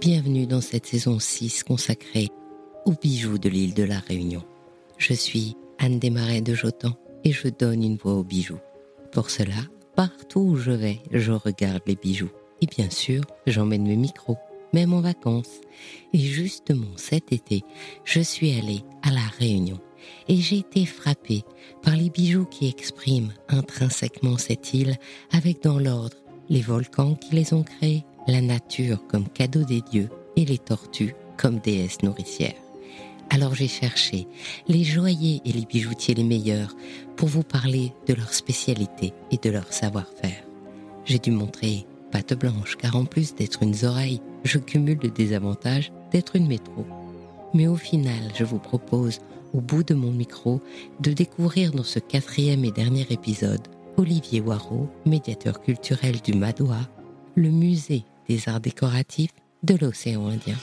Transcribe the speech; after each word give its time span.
Bienvenue 0.00 0.46
dans 0.46 0.62
cette 0.62 0.86
saison 0.86 1.18
6 1.18 1.64
consacrée 1.64 2.30
aux 2.86 2.92
bijoux 2.92 3.36
de 3.36 3.50
l'île 3.50 3.74
de 3.74 3.82
la 3.82 3.98
Réunion. 3.98 4.42
Je 4.96 5.12
suis 5.12 5.54
Anne 5.78 5.98
Desmarais 5.98 6.40
de 6.40 6.54
Jotan 6.54 6.92
et 7.24 7.32
je 7.32 7.48
donne 7.48 7.82
une 7.82 7.96
voix 7.96 8.14
aux 8.14 8.24
bijoux. 8.24 8.60
Pour 9.12 9.28
cela, 9.28 9.52
partout 9.94 10.40
où 10.40 10.56
je 10.56 10.70
vais, 10.70 11.00
je 11.10 11.32
regarde 11.32 11.82
les 11.86 11.96
bijoux. 11.96 12.32
Et 12.62 12.66
bien 12.66 12.88
sûr, 12.88 13.20
j'emmène 13.46 13.86
mes 13.86 13.96
micros, 13.96 14.38
même 14.72 14.92
en 14.92 15.00
vacances. 15.00 15.60
Et 16.12 16.18
justement 16.18 16.96
cet 16.96 17.32
été, 17.32 17.62
je 18.04 18.20
suis 18.20 18.52
allée 18.58 18.82
à 19.02 19.10
la 19.10 19.26
Réunion 19.38 19.80
et 20.28 20.36
j'ai 20.36 20.58
été 20.58 20.86
frappée 20.86 21.44
par 21.82 21.96
les 21.96 22.10
bijoux 22.10 22.44
qui 22.46 22.68
expriment 22.68 23.32
intrinsèquement 23.48 24.38
cette 24.38 24.74
île 24.74 24.96
avec 25.32 25.62
dans 25.62 25.78
l'ordre 25.78 26.16
les 26.48 26.60
volcans 26.60 27.14
qui 27.14 27.34
les 27.34 27.54
ont 27.54 27.62
créés, 27.62 28.04
la 28.26 28.40
nature 28.40 29.06
comme 29.08 29.28
cadeau 29.28 29.64
des 29.64 29.80
dieux 29.80 30.08
et 30.36 30.44
les 30.44 30.58
tortues 30.58 31.14
comme 31.36 31.58
déesses 31.58 32.02
nourricières. 32.02 32.54
Alors 33.30 33.54
j'ai 33.54 33.68
cherché 33.68 34.26
les 34.68 34.84
joailliers 34.84 35.40
et 35.44 35.52
les 35.52 35.64
bijoutiers 35.64 36.14
les 36.14 36.24
meilleurs 36.24 36.76
pour 37.16 37.28
vous 37.28 37.42
parler 37.42 37.92
de 38.06 38.14
leur 38.14 38.32
spécialité 38.34 39.12
et 39.30 39.38
de 39.38 39.50
leur 39.50 39.72
savoir-faire. 39.72 40.44
J'ai 41.04 41.18
dû 41.18 41.30
montrer 41.30 41.86
blanche 42.34 42.76
car 42.76 42.96
en 42.96 43.04
plus 43.04 43.34
d'être 43.34 43.62
une 43.62 43.74
oreille, 43.84 44.20
je 44.44 44.58
cumule 44.58 44.98
le 45.02 45.10
désavantage 45.10 45.92
d'être 46.12 46.36
une 46.36 46.46
métro. 46.46 46.86
Mais 47.54 47.66
au 47.66 47.76
final, 47.76 48.32
je 48.34 48.44
vous 48.44 48.58
propose, 48.58 49.20
au 49.52 49.60
bout 49.60 49.82
de 49.82 49.94
mon 49.94 50.10
micro, 50.10 50.60
de 51.00 51.12
découvrir 51.12 51.72
dans 51.72 51.82
ce 51.82 51.98
quatrième 51.98 52.64
et 52.64 52.70
dernier 52.70 53.06
épisode 53.10 53.66
Olivier 53.96 54.40
Waro, 54.40 54.88
médiateur 55.04 55.60
culturel 55.60 56.20
du 56.22 56.32
Madois, 56.32 56.88
le 57.34 57.50
musée 57.50 58.04
des 58.28 58.48
arts 58.48 58.60
décoratifs 58.60 59.32
de 59.62 59.76
l'océan 59.76 60.26
Indien. 60.26 60.56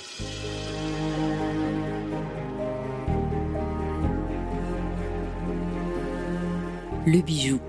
Le 7.05 7.21
bijou 7.21 7.59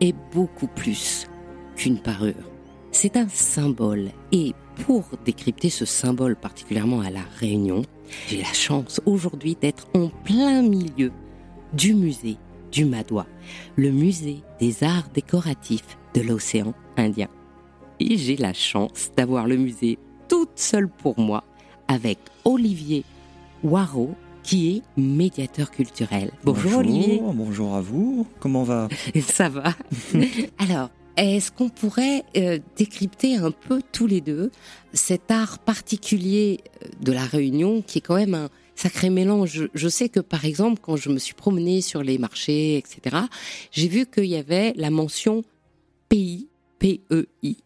est 0.00 0.14
beaucoup 0.32 0.68
plus 0.68 1.26
qu'une 1.76 1.98
parure. 1.98 2.57
C'est 2.92 3.16
un 3.16 3.28
symbole 3.28 4.10
et 4.32 4.54
pour 4.84 5.04
décrypter 5.24 5.70
ce 5.70 5.84
symbole 5.84 6.36
particulièrement 6.36 7.00
à 7.00 7.10
la 7.10 7.22
Réunion, 7.38 7.82
j'ai 8.28 8.38
la 8.38 8.52
chance 8.52 9.00
aujourd'hui 9.06 9.56
d'être 9.60 9.88
en 9.94 10.08
plein 10.24 10.62
milieu 10.62 11.12
du 11.72 11.94
musée 11.94 12.36
du 12.72 12.84
Madois, 12.84 13.26
le 13.76 13.90
musée 13.90 14.42
des 14.60 14.84
arts 14.84 15.08
décoratifs 15.14 15.98
de 16.14 16.20
l'océan 16.20 16.74
Indien. 16.96 17.28
Et 18.00 18.16
j'ai 18.16 18.36
la 18.36 18.52
chance 18.52 19.10
d'avoir 19.16 19.46
le 19.46 19.56
musée 19.56 19.98
toute 20.28 20.58
seule 20.58 20.88
pour 20.88 21.18
moi 21.18 21.44
avec 21.88 22.18
Olivier 22.44 23.04
Waro, 23.62 24.14
qui 24.42 24.76
est 24.76 25.00
médiateur 25.00 25.70
culturel. 25.70 26.30
Bonjour, 26.44 26.78
Olivier. 26.78 27.20
Bonjour 27.22 27.74
à 27.74 27.80
vous. 27.80 28.26
Comment 28.40 28.62
va? 28.62 28.88
Ça 29.22 29.48
va. 29.48 29.74
Alors, 30.58 30.90
est-ce 31.24 31.50
qu'on 31.50 31.68
pourrait 31.68 32.24
euh, 32.36 32.58
décrypter 32.76 33.36
un 33.36 33.50
peu 33.50 33.82
tous 33.92 34.06
les 34.06 34.20
deux 34.20 34.50
cet 34.92 35.30
art 35.30 35.58
particulier 35.58 36.60
euh, 36.82 36.88
de 37.00 37.12
la 37.12 37.24
Réunion 37.24 37.82
qui 37.82 37.98
est 37.98 38.00
quand 38.00 38.16
même 38.16 38.34
un 38.34 38.48
sacré 38.74 39.10
mélange? 39.10 39.68
Je, 39.74 39.88
sais 39.88 40.08
que 40.08 40.20
par 40.20 40.44
exemple 40.44 40.80
quand 40.82 40.96
je 40.96 41.08
me 41.08 41.18
suis 41.18 41.34
promenée 41.34 41.80
sur 41.80 42.02
les 42.02 42.18
marchés, 42.18 42.76
etc., 42.76 43.16
j'ai 43.72 43.88
vu 43.88 44.06
qu'il 44.06 44.26
y 44.26 44.36
avait 44.36 44.72
la 44.76 44.90
mention 44.90 45.42
pays, 46.08 46.48
P-E-I, 46.78 47.56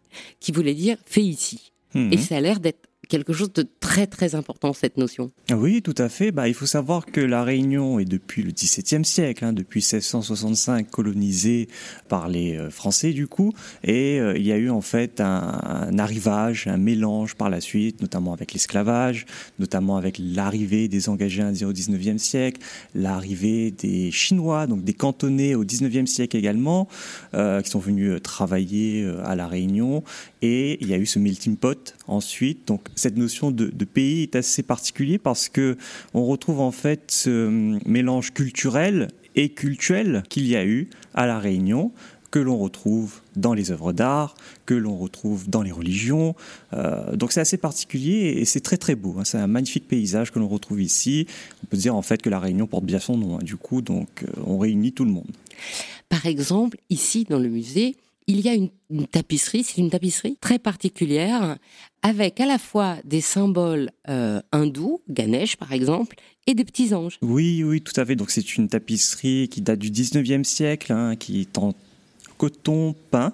qui 0.41 0.53
voulait 0.53 0.75
dire 0.75 0.97
fait 1.05 1.22
ici. 1.22 1.72
Mhm. 1.94 2.12
Et 2.12 2.16
ça 2.16 2.37
a 2.37 2.41
l'air 2.41 2.59
d'être 2.59 2.88
quelque 3.08 3.32
chose 3.32 3.52
de 3.52 3.66
très 3.80 4.06
très 4.06 4.34
important 4.34 4.72
cette 4.72 4.96
notion. 4.96 5.32
Oui, 5.50 5.82
tout 5.82 5.94
à 5.98 6.08
fait. 6.08 6.32
Bah, 6.32 6.48
il 6.48 6.54
faut 6.54 6.66
savoir 6.66 7.06
que 7.06 7.20
la 7.20 7.44
Réunion 7.44 7.98
est 7.98 8.04
depuis 8.04 8.42
le 8.42 8.52
XVIIe 8.52 9.04
siècle, 9.04 9.44
hein, 9.44 9.52
depuis 9.52 9.80
1665 9.80 10.90
colonisée 10.90 11.68
par 12.08 12.28
les 12.28 12.56
euh, 12.56 12.70
Français 12.70 13.12
du 13.12 13.26
coup, 13.26 13.52
et 13.82 14.20
euh, 14.20 14.36
il 14.36 14.46
y 14.46 14.52
a 14.52 14.56
eu 14.56 14.70
en 14.70 14.80
fait 14.80 15.20
un, 15.20 15.98
arrivage, 15.98 16.66
un 16.68 16.78
mélange 16.78 17.34
par 17.34 17.50
la 17.50 17.60
suite, 17.60 18.00
notamment 18.00 18.32
avec 18.32 18.52
l'esclavage, 18.52 19.26
notamment 19.58 19.96
avec 19.96 20.19
l'arrivée 20.19 20.88
des 20.88 21.08
engagés 21.08 21.42
indiens 21.42 21.69
au 21.69 21.72
XIXe 21.72 22.22
siècle, 22.22 22.60
l'arrivée 22.94 23.72
des 23.72 24.10
Chinois, 24.10 24.66
donc 24.66 24.84
des 24.84 24.94
cantonais 24.94 25.54
au 25.54 25.64
XIXe 25.64 26.10
siècle 26.10 26.36
également, 26.36 26.88
euh, 27.34 27.60
qui 27.60 27.70
sont 27.70 27.78
venus 27.78 28.22
travailler 28.22 29.06
à 29.24 29.34
la 29.34 29.48
Réunion, 29.48 30.02
et 30.40 30.78
il 30.80 30.88
y 30.88 30.94
a 30.94 30.98
eu 30.98 31.06
ce 31.06 31.19
melting 31.19 31.56
pot 31.56 31.94
ensuite. 32.06 32.66
Donc 32.66 32.88
cette 33.02 33.16
notion 33.16 33.50
de, 33.50 33.84
pays 33.84 34.22
est 34.22 34.36
assez 34.36 34.62
particulier 34.62 35.18
parce 35.18 35.48
que 35.48 35.76
on 36.14 36.24
retrouve 36.24 36.60
en 36.60 36.70
fait 36.70 37.10
ce 37.10 37.76
mélange 37.84 38.32
culturel 38.32 39.08
et 39.34 39.48
cultuel 39.50 40.22
qu'il 40.28 40.46
y 40.46 40.54
a 40.54 40.64
eu 40.64 40.88
à 41.14 41.26
la 41.26 41.38
Réunion 41.38 41.90
que 42.30 42.38
l'on 42.38 42.56
retrouve 42.56 43.20
dans 43.36 43.52
les 43.52 43.72
œuvres 43.72 43.92
d'art, 43.92 44.34
que 44.64 44.72
l'on 44.72 44.96
retrouve 44.96 45.50
dans 45.50 45.60
les 45.60 45.72
religions. 45.72 46.34
Euh, 46.72 47.14
donc 47.14 47.30
c'est 47.32 47.40
assez 47.40 47.58
particulier 47.58 48.36
et 48.38 48.46
c'est 48.46 48.60
très 48.60 48.78
très 48.78 48.94
beau. 48.94 49.16
Hein. 49.19 49.24
C'est 49.24 49.36
un 49.36 49.46
magnifique 49.46 49.86
paysage 49.86 50.30
que 50.30 50.38
l'on 50.38 50.48
retrouve 50.48 50.80
ici. 50.80 51.26
On 51.62 51.66
peut 51.66 51.76
dire 51.76 51.94
en 51.94 52.00
fait 52.00 52.22
que 52.22 52.30
la 52.30 52.38
Réunion 52.38 52.66
porte 52.66 52.84
bien 52.84 53.00
son 53.00 53.19
nom. 53.19 53.36
Hein, 53.36 53.42
du 53.42 53.56
coup, 53.56 53.82
donc 53.82 54.22
euh, 54.22 54.28
on 54.46 54.56
réunit 54.58 54.92
tout 54.92 55.04
le 55.04 55.10
monde. 55.10 55.30
Par 56.08 56.24
exemple, 56.24 56.78
ici 56.88 57.26
dans 57.28 57.38
le 57.38 57.50
musée, 57.50 57.96
il 58.27 58.41
y 58.41 58.49
a 58.49 58.55
une, 58.55 58.71
tapisserie, 59.06 59.65
c'est 59.65 59.78
une 59.78 59.91
tapisserie 59.91 60.37
très 60.41 60.59
particulière, 60.59 61.56
avec 62.03 62.41
à 62.41 62.47
la 62.47 62.59
fois 62.59 62.97
des 63.05 63.21
symboles 63.21 63.91
euh, 64.09 64.41
hindous, 64.53 65.00
Ganesh 65.09 65.56
par 65.56 65.72
exemple, 65.72 66.16
et 66.47 66.55
des 66.55 66.65
petits 66.65 66.94
anges. 66.94 67.19
Oui, 67.22 67.62
oui, 67.65 67.81
tout 67.81 67.99
à 68.00 68.05
fait. 68.05 68.16
Donc 68.16 68.31
c'est 68.31 68.56
une 68.56 68.69
tapisserie 68.69 69.49
qui 69.49 69.61
date 69.61 69.78
du 69.78 69.91
19e 69.91 70.44
siècle, 70.44 70.93
hein, 70.93 71.16
qui 71.16 71.43
est 71.43 71.59
en 71.59 71.75
coton 72.38 72.94
peint 73.11 73.32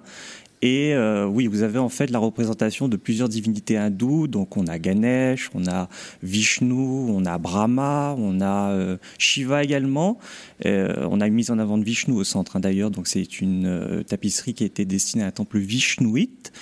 et 0.60 0.92
euh, 0.94 1.26
oui, 1.26 1.46
vous 1.46 1.62
avez 1.62 1.78
en 1.78 1.88
fait 1.88 2.10
la 2.10 2.18
représentation 2.18 2.88
de 2.88 2.96
plusieurs 2.96 3.28
divinités 3.28 3.76
hindoues. 3.76 4.26
Donc 4.26 4.56
on 4.56 4.66
a 4.66 4.78
Ganesh, 4.78 5.50
on 5.54 5.66
a 5.66 5.88
Vishnu, 6.22 6.74
on 6.74 7.24
a 7.24 7.38
Brahma, 7.38 8.14
on 8.18 8.40
a 8.40 8.70
euh, 8.70 8.96
Shiva 9.18 9.62
également. 9.62 10.18
Euh, 10.66 11.06
on 11.10 11.20
a 11.20 11.26
une 11.26 11.34
mise 11.34 11.50
en 11.50 11.58
avant 11.58 11.78
de 11.78 11.84
Vishnu 11.84 12.14
au 12.14 12.24
centre 12.24 12.56
hein, 12.56 12.60
d'ailleurs. 12.60 12.90
Donc 12.90 13.06
c'est 13.06 13.40
une 13.40 14.02
tapisserie 14.06 14.54
qui 14.54 14.64
a 14.64 14.66
été 14.66 14.84
destinée 14.84 15.24
à 15.24 15.28
un 15.28 15.32
temple 15.32 15.58
vishnuite. 15.58 16.52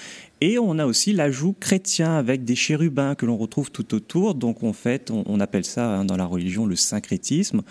Et 0.42 0.58
on 0.58 0.78
a 0.78 0.84
aussi 0.84 1.14
l'ajout 1.14 1.54
chrétien 1.58 2.14
avec 2.14 2.44
des 2.44 2.56
chérubins 2.56 3.14
que 3.14 3.24
l'on 3.24 3.38
retrouve 3.38 3.70
tout 3.70 3.94
autour. 3.94 4.34
Donc 4.34 4.62
en 4.64 4.74
fait, 4.74 5.10
on, 5.10 5.41
appelle 5.41 5.64
ça 5.64 5.88
hein, 5.88 6.04
dans 6.04 6.19
la 6.19 6.26
religion 6.26 6.66
le 6.66 6.76
syncrétisme. 6.76 7.62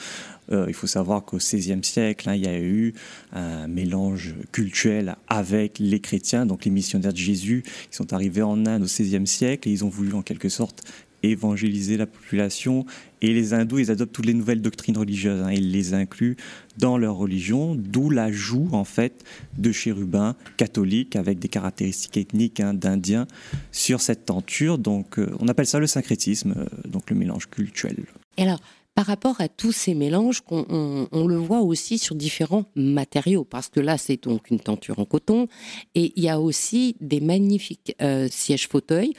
Euh, 0.52 0.66
il 0.68 0.74
faut 0.74 0.88
savoir 0.88 1.24
qu'au 1.24 1.38
XVIe 1.38 1.84
siècle, 1.84 2.28
hein, 2.28 2.34
il 2.36 2.44
y 2.44 2.48
a 2.48 2.59
eu 2.59 2.94
un 3.34 3.68
mélange 3.68 4.34
culturel 4.52 5.16
avec 5.28 5.78
les 5.78 6.00
chrétiens, 6.00 6.48
donc 6.48 6.66
les 6.66 6.72
missionnaires 6.72 7.14
de 7.14 7.18
Jésus 7.18 7.64
qui 7.92 7.96
sont 7.96 8.14
arrivés 8.14 8.42
en 8.42 8.66
Inde 8.66 8.82
au 8.82 8.86
XVIe 8.86 9.28
siècle 9.28 9.70
et 9.70 9.72
ils 9.72 9.86
ont 9.86 9.90
voulu 9.90 10.14
en 10.14 10.24
quelque 10.24 10.50
sorte 10.50 10.84
évangéliser 11.30 11.97
la 11.97 12.06
population. 12.06 12.86
Et 13.22 13.34
les 13.34 13.53
hindous, 13.53 13.80
ils 13.80 13.91
adoptent 13.91 14.13
toutes 14.13 14.25
les 14.25 14.34
nouvelles 14.34 14.62
doctrines 14.62 14.97
religieuses. 14.97 15.41
Hein, 15.41 15.52
ils 15.52 15.72
les 15.72 15.94
incluent 15.94 16.38
dans 16.78 16.97
leur 16.97 17.16
religion, 17.16 17.75
d'où 17.75 18.09
l'ajout 18.09 18.69
en 18.72 18.84
fait 18.84 19.24
de 19.58 19.72
chérubins 19.72 20.35
catholiques 20.58 21.16
avec 21.16 21.40
des 21.40 21.47
caractéristiques 21.47 22.18
ethniques 22.18 22.59
hein, 22.59 22.74
d'indiens 22.74 23.28
sur 23.72 24.02
cette 24.02 24.25
tenture. 24.25 24.78
Donc, 24.78 25.19
euh, 25.19 25.34
on 25.40 25.47
appelle 25.47 25.68
ça 25.68 25.80
le 25.80 25.88
syncrétisme, 25.88 26.53
euh, 26.58 26.66
donc 26.88 27.09
le 27.09 27.16
mélange 27.16 27.47
culturel. 27.50 27.97
Et 28.38 28.44
alors, 28.44 28.59
par 28.94 29.08
rapport 29.08 29.41
à 29.41 29.50
tous 29.50 29.74
ces 29.74 29.94
mélanges, 29.94 30.41
on, 30.50 31.28
le 31.28 31.35
voit 31.35 31.59
aussi 31.59 31.97
sur 31.97 32.16
différents 32.16 32.66
matériaux, 32.76 33.44
parce 33.44 33.67
que 33.67 33.82
là, 33.82 33.97
c'est 33.97 34.23
donc 34.23 34.50
une 34.50 34.59
tenture 34.59 35.00
en 35.00 35.05
coton, 35.05 35.47
et 35.96 36.14
il 36.16 36.23
y 36.23 36.29
a 36.29 36.40
aussi 36.40 36.96
des 37.02 37.20
magnifiques 37.20 37.94
euh, 38.02 38.29
sièges 38.32 38.70
fauteuils 38.70 39.14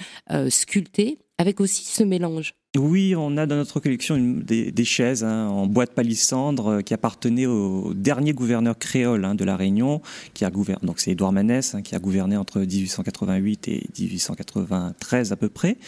sculptés 0.49 1.19
avec 1.39 1.61
aussi 1.61 1.85
ce 1.85 2.03
mélange. 2.03 2.55
Oui, 2.77 3.15
on 3.17 3.37
a 3.37 3.47
dans 3.47 3.57
notre 3.57 3.81
collection 3.81 4.17
des, 4.19 4.85
chaises 4.85 5.25
hein, 5.25 5.49
en 5.49 5.67
bois 5.67 5.87
de 5.87 5.91
palissandre 5.91 6.67
euh, 6.67 6.81
qui 6.81 6.95
appartenaient 6.95 7.47
au 7.47 7.95
dernier 7.95 8.33
gouverneur 8.33 8.79
créole 8.79 9.25
hein, 9.25 9.35
de 9.35 9.45
la 9.45 9.57
Réunion, 9.57 10.03
qui 10.35 10.45
a 10.45 10.51
gouverné. 10.51 10.87
Donc 10.87 11.01
c'est 11.01 11.13
Édouard 11.13 11.33
Manès 11.33 11.75
hein, 11.75 11.83
qui 11.83 11.95
a 11.95 11.99
gouverné 11.99 12.37
entre 12.37 12.61
1888 12.61 13.69
et 13.69 13.87
1893 13.99 15.33
à 15.33 15.37
peu 15.37 15.49
près. 15.49 15.79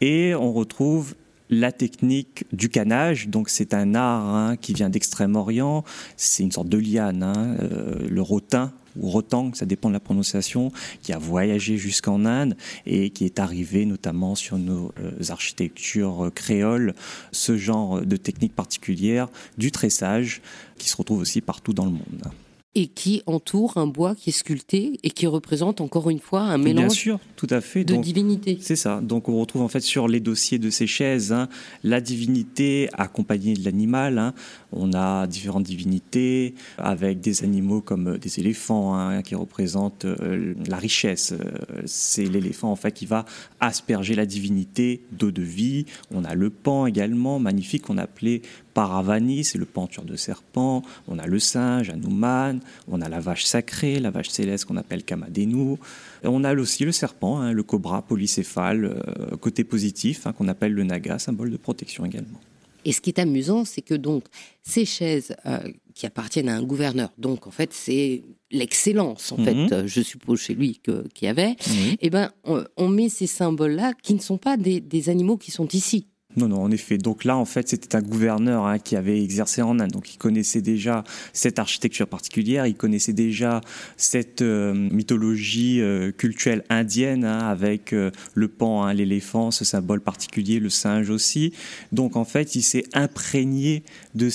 Et 0.00 0.34
on 0.34 0.52
retrouve 0.52 1.14
la 1.48 1.72
technique 1.72 2.44
du 2.52 2.68
canage, 2.68 3.28
donc 3.28 3.48
c'est 3.48 3.72
un 3.72 3.94
art 3.94 4.58
qui 4.60 4.72
vient 4.72 4.90
d'Extrême-Orient, 4.90 5.84
c'est 6.16 6.42
une 6.42 6.50
sorte 6.50 6.68
de 6.68 6.78
liane, 6.78 7.22
euh, 7.22 8.08
le 8.08 8.22
rotin 8.22 8.72
ou 9.00 9.08
rotang, 9.08 9.52
ça 9.54 9.66
dépend 9.66 9.88
de 9.88 9.94
la 9.94 10.00
prononciation, 10.00 10.72
qui 11.02 11.12
a 11.12 11.18
voyagé 11.18 11.76
jusqu'en 11.76 12.24
Inde 12.24 12.56
et 12.86 13.10
qui 13.10 13.24
est 13.24 13.38
arrivé 13.38 13.86
notamment 13.86 14.34
sur 14.34 14.58
nos 14.58 14.92
euh, 15.00 15.12
architectures 15.28 16.30
créoles, 16.34 16.94
ce 17.32 17.56
genre 17.56 18.02
de 18.02 18.16
technique 18.16 18.54
particulière 18.54 19.28
du 19.58 19.70
tressage 19.70 20.40
qui 20.78 20.88
se 20.88 20.96
retrouve 20.96 21.20
aussi 21.20 21.40
partout 21.40 21.72
dans 21.72 21.84
le 21.84 21.92
monde. 21.92 22.30
Et 22.78 22.88
qui 22.88 23.22
entoure 23.26 23.78
un 23.78 23.86
bois 23.86 24.14
qui 24.14 24.28
est 24.30 24.32
sculpté 24.34 25.00
et 25.02 25.08
qui 25.10 25.26
représente 25.26 25.80
encore 25.80 26.10
une 26.10 26.18
fois 26.20 26.42
un 26.42 26.58
mélange 26.58 26.84
Bien 26.84 26.88
sûr, 26.90 27.18
tout 27.34 27.46
à 27.48 27.60
fait. 27.62 27.84
de 27.84 27.96
divinité. 27.96 28.58
C'est 28.60 28.76
ça. 28.76 29.00
Donc 29.00 29.28
on 29.30 29.40
retrouve 29.40 29.62
en 29.62 29.68
fait 29.68 29.80
sur 29.80 30.08
les 30.08 30.20
dossiers 30.20 30.58
de 30.58 30.68
ces 30.68 30.86
chaises 30.86 31.32
hein, 31.32 31.48
la 31.82 32.02
divinité 32.02 32.88
accompagnée 32.92 33.54
de 33.54 33.64
l'animal. 33.64 34.18
hein. 34.18 34.34
On 34.72 34.92
a 34.92 35.26
différentes 35.26 35.64
divinités 35.64 36.54
avec 36.76 37.20
des 37.20 37.42
animaux 37.44 37.80
comme 37.80 38.18
des 38.18 38.40
éléphants 38.40 38.94
hein, 38.94 39.22
qui 39.22 39.34
représentent 39.34 40.04
euh, 40.04 40.54
la 40.68 40.76
richesse. 40.76 41.32
Euh, 41.32 41.82
C'est 41.86 42.26
l'éléphant 42.26 42.70
en 42.70 42.76
fait 42.76 42.92
qui 42.92 43.06
va 43.06 43.24
asperger 43.60 44.14
la 44.14 44.26
divinité 44.26 45.00
d'eau 45.12 45.30
de 45.30 45.42
vie. 45.42 45.86
On 46.10 46.24
a 46.24 46.34
le 46.34 46.50
pan 46.50 46.84
également, 46.84 47.38
magnifique, 47.38 47.82
qu'on 47.84 47.96
appelait 47.98 48.42
Paravani, 48.76 49.42
c'est 49.42 49.56
le 49.56 49.64
penture 49.64 50.04
de 50.04 50.16
serpent. 50.16 50.82
On 51.08 51.18
a 51.18 51.26
le 51.26 51.38
singe, 51.38 51.88
Hanuman. 51.88 52.60
On 52.88 53.00
a 53.00 53.08
la 53.08 53.20
vache 53.20 53.44
sacrée, 53.44 53.98
la 54.00 54.10
vache 54.10 54.28
céleste 54.28 54.66
qu'on 54.66 54.76
appelle 54.76 55.02
Kamadenu. 55.02 55.76
Et 56.22 56.26
on 56.26 56.44
a 56.44 56.54
aussi 56.54 56.84
le 56.84 56.92
serpent, 56.92 57.38
hein, 57.40 57.52
le 57.52 57.62
cobra 57.62 58.02
polycéphale, 58.02 58.84
euh, 58.84 59.34
côté 59.38 59.64
positif, 59.64 60.26
hein, 60.26 60.32
qu'on 60.34 60.48
appelle 60.48 60.72
le 60.74 60.84
naga, 60.84 61.18
symbole 61.18 61.50
de 61.50 61.56
protection 61.56 62.04
également. 62.04 62.38
Et 62.84 62.92
ce 62.92 63.00
qui 63.00 63.08
est 63.10 63.18
amusant, 63.18 63.64
c'est 63.64 63.80
que 63.82 63.94
donc 63.94 64.24
ces 64.62 64.84
chaises 64.84 65.34
euh, 65.46 65.58
qui 65.94 66.04
appartiennent 66.06 66.50
à 66.50 66.56
un 66.56 66.62
gouverneur, 66.62 67.10
donc 67.18 67.46
en 67.46 67.50
fait 67.50 67.72
c'est 67.72 68.22
l'excellence 68.52 69.32
en 69.32 69.38
Mhm. 69.38 69.44
fait, 69.44 69.72
euh, 69.74 69.86
je 69.86 70.02
suppose 70.02 70.38
chez 70.40 70.54
lui 70.54 70.80
qu'il 70.84 71.02
y 71.22 71.26
avait. 71.26 71.56
Oui. 71.68 71.96
Eh 72.00 72.10
ben 72.10 72.30
on, 72.44 72.62
on 72.76 72.88
met 72.88 73.08
ces 73.08 73.26
symboles-là 73.26 73.92
qui 74.02 74.14
ne 74.14 74.20
sont 74.20 74.38
pas 74.38 74.56
des, 74.56 74.80
des 74.80 75.08
animaux 75.08 75.36
qui 75.36 75.50
sont 75.50 75.66
ici. 75.68 76.06
Non, 76.36 76.48
non, 76.48 76.62
en 76.62 76.70
effet. 76.70 76.98
Donc 76.98 77.24
là, 77.24 77.34
en 77.38 77.46
fait, 77.46 77.66
c'était 77.70 77.96
un 77.96 78.02
gouverneur 78.02 78.66
hein, 78.66 78.78
qui 78.78 78.94
avait 78.94 79.22
exercé 79.22 79.62
en 79.62 79.80
Inde. 79.80 79.90
Donc 79.90 80.12
il 80.12 80.18
connaissait 80.18 80.60
déjà 80.60 81.02
cette 81.32 81.58
architecture 81.58 82.06
particulière, 82.06 82.66
il 82.66 82.74
connaissait 82.74 83.14
déjà 83.14 83.62
cette 83.96 84.42
euh, 84.42 84.74
mythologie 84.74 85.80
euh, 85.80 86.12
culturelle 86.12 86.62
indienne 86.68 87.24
hein, 87.24 87.38
avec 87.38 87.94
euh, 87.94 88.10
le 88.34 88.48
pan, 88.48 88.84
hein, 88.84 88.92
l'éléphant, 88.92 89.50
ce 89.50 89.64
symbole 89.64 90.02
particulier, 90.02 90.60
le 90.60 90.68
singe 90.68 91.08
aussi. 91.08 91.54
Donc 91.92 92.16
en 92.16 92.26
fait, 92.26 92.54
il 92.54 92.62
s'est 92.62 92.84
imprégné 92.92 93.82
de, 94.14 94.26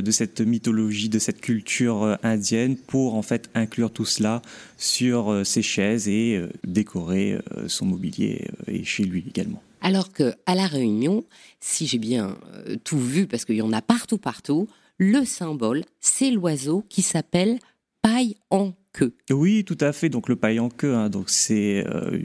de 0.00 0.10
cette 0.10 0.40
mythologie, 0.40 1.08
de 1.08 1.20
cette 1.20 1.40
culture 1.40 2.18
indienne 2.24 2.76
pour 2.76 3.14
en 3.14 3.22
fait 3.22 3.48
inclure 3.54 3.92
tout 3.92 4.04
cela 4.04 4.42
sur 4.76 5.46
ses 5.46 5.62
chaises 5.62 6.08
et 6.08 6.42
décorer 6.66 7.38
son 7.66 7.86
mobilier 7.86 8.46
et 8.66 8.84
chez 8.84 9.04
lui 9.04 9.24
également. 9.28 9.62
Alors 9.80 10.12
que 10.12 10.34
à 10.46 10.54
la 10.54 10.66
Réunion, 10.66 11.24
si 11.60 11.86
j'ai 11.86 11.98
bien 11.98 12.36
euh, 12.54 12.76
tout 12.84 12.98
vu, 12.98 13.26
parce 13.26 13.44
qu'il 13.44 13.56
y 13.56 13.62
en 13.62 13.72
a 13.72 13.82
partout, 13.82 14.18
partout, 14.18 14.68
le 14.98 15.24
symbole, 15.24 15.84
c'est 16.00 16.30
l'oiseau 16.30 16.84
qui 16.88 17.02
s'appelle 17.02 17.58
paille 18.02 18.36
en 18.50 18.72
queue. 18.92 19.14
Oui, 19.30 19.64
tout 19.64 19.76
à 19.80 19.92
fait. 19.92 20.08
Donc 20.08 20.28
le 20.28 20.36
paille 20.36 20.60
en 20.60 20.68
queue, 20.68 20.94
hein, 20.94 21.08
donc 21.08 21.30
c'est 21.30 21.84
euh, 21.86 22.18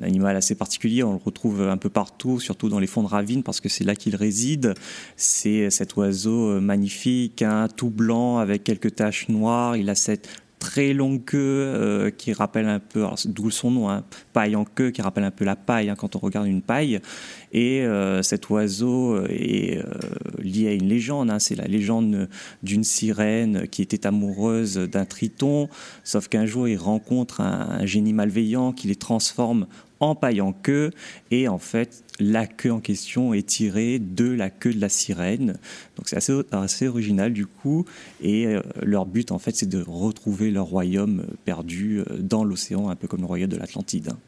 un 0.00 0.02
animal 0.02 0.36
assez 0.36 0.54
particulier. 0.54 1.02
On 1.02 1.12
le 1.12 1.20
retrouve 1.22 1.62
un 1.62 1.76
peu 1.76 1.90
partout, 1.90 2.40
surtout 2.40 2.68
dans 2.68 2.78
les 2.78 2.86
fonds 2.86 3.02
de 3.02 3.08
ravines, 3.08 3.42
parce 3.42 3.60
que 3.60 3.68
c'est 3.68 3.84
là 3.84 3.96
qu'il 3.96 4.16
réside. 4.16 4.74
C'est 5.16 5.70
cet 5.70 5.96
oiseau 5.96 6.50
euh, 6.50 6.60
magnifique, 6.60 7.42
hein, 7.42 7.68
tout 7.74 7.90
blanc 7.90 8.38
avec 8.38 8.64
quelques 8.64 8.94
taches 8.94 9.28
noires. 9.28 9.76
Il 9.76 9.90
a 9.90 9.94
cette 9.94 10.28
très 10.64 10.94
longue 10.94 11.22
queue 11.26 11.36
euh, 11.38 12.10
qui 12.10 12.32
rappelle 12.32 12.66
un 12.66 12.78
peu, 12.78 13.04
d'où 13.26 13.50
son 13.50 13.70
nom, 13.70 13.90
hein, 13.90 14.02
paille 14.32 14.56
en 14.56 14.64
queue, 14.64 14.90
qui 14.90 15.02
rappelle 15.02 15.24
un 15.24 15.30
peu 15.30 15.44
la 15.44 15.56
paille 15.56 15.90
hein, 15.90 15.94
quand 15.94 16.16
on 16.16 16.18
regarde 16.18 16.46
une 16.46 16.62
paille. 16.62 17.00
Et 17.52 17.82
euh, 17.82 18.22
cet 18.22 18.48
oiseau 18.48 19.22
est 19.26 19.76
euh, 19.76 19.84
lié 20.38 20.68
à 20.68 20.72
une 20.72 20.88
légende. 20.88 21.30
hein. 21.30 21.38
c'est 21.38 21.54
la 21.54 21.66
légende 21.66 22.30
d'une 22.62 22.82
sirène 22.82 23.68
qui 23.68 23.82
était 23.82 24.06
amoureuse 24.06 24.76
d'un 24.76 25.04
triton, 25.04 25.68
sauf 26.02 26.28
qu'un 26.28 26.46
jour 26.46 26.66
il 26.66 26.78
rencontre 26.78 27.42
un, 27.42 27.68
un 27.80 27.86
génie 27.86 28.14
malveillant 28.14 28.72
qui 28.72 28.88
les 28.88 28.96
transforme 28.96 29.66
en 30.04 30.14
paille 30.14 30.40
en 30.40 30.52
queue. 30.52 30.90
Et 31.30 31.48
en 31.48 31.58
fait, 31.58 32.04
la 32.20 32.46
queue 32.46 32.72
en 32.72 32.80
question 32.80 33.34
est 33.34 33.46
tirée 33.46 33.98
de 33.98 34.30
la 34.30 34.50
queue 34.50 34.72
de 34.72 34.80
la 34.80 34.88
sirène. 34.88 35.58
Donc 35.96 36.08
c'est 36.08 36.16
assez, 36.16 36.32
assez 36.52 36.88
original 36.88 37.32
du 37.32 37.46
coup. 37.46 37.84
Et 38.20 38.46
euh, 38.46 38.60
leur 38.82 39.06
but 39.06 39.32
en 39.32 39.38
fait, 39.38 39.56
c'est 39.56 39.68
de 39.68 39.82
retrouver 39.86 40.50
leur 40.50 40.66
royaume 40.66 41.26
perdu 41.44 42.00
euh, 42.00 42.04
dans 42.18 42.44
l'océan, 42.44 42.88
un 42.88 42.96
peu 42.96 43.08
comme 43.08 43.20
le 43.20 43.26
royaume 43.26 43.50
de 43.50 43.56
l'Atlantide. 43.56 44.10
hein. 44.10 44.18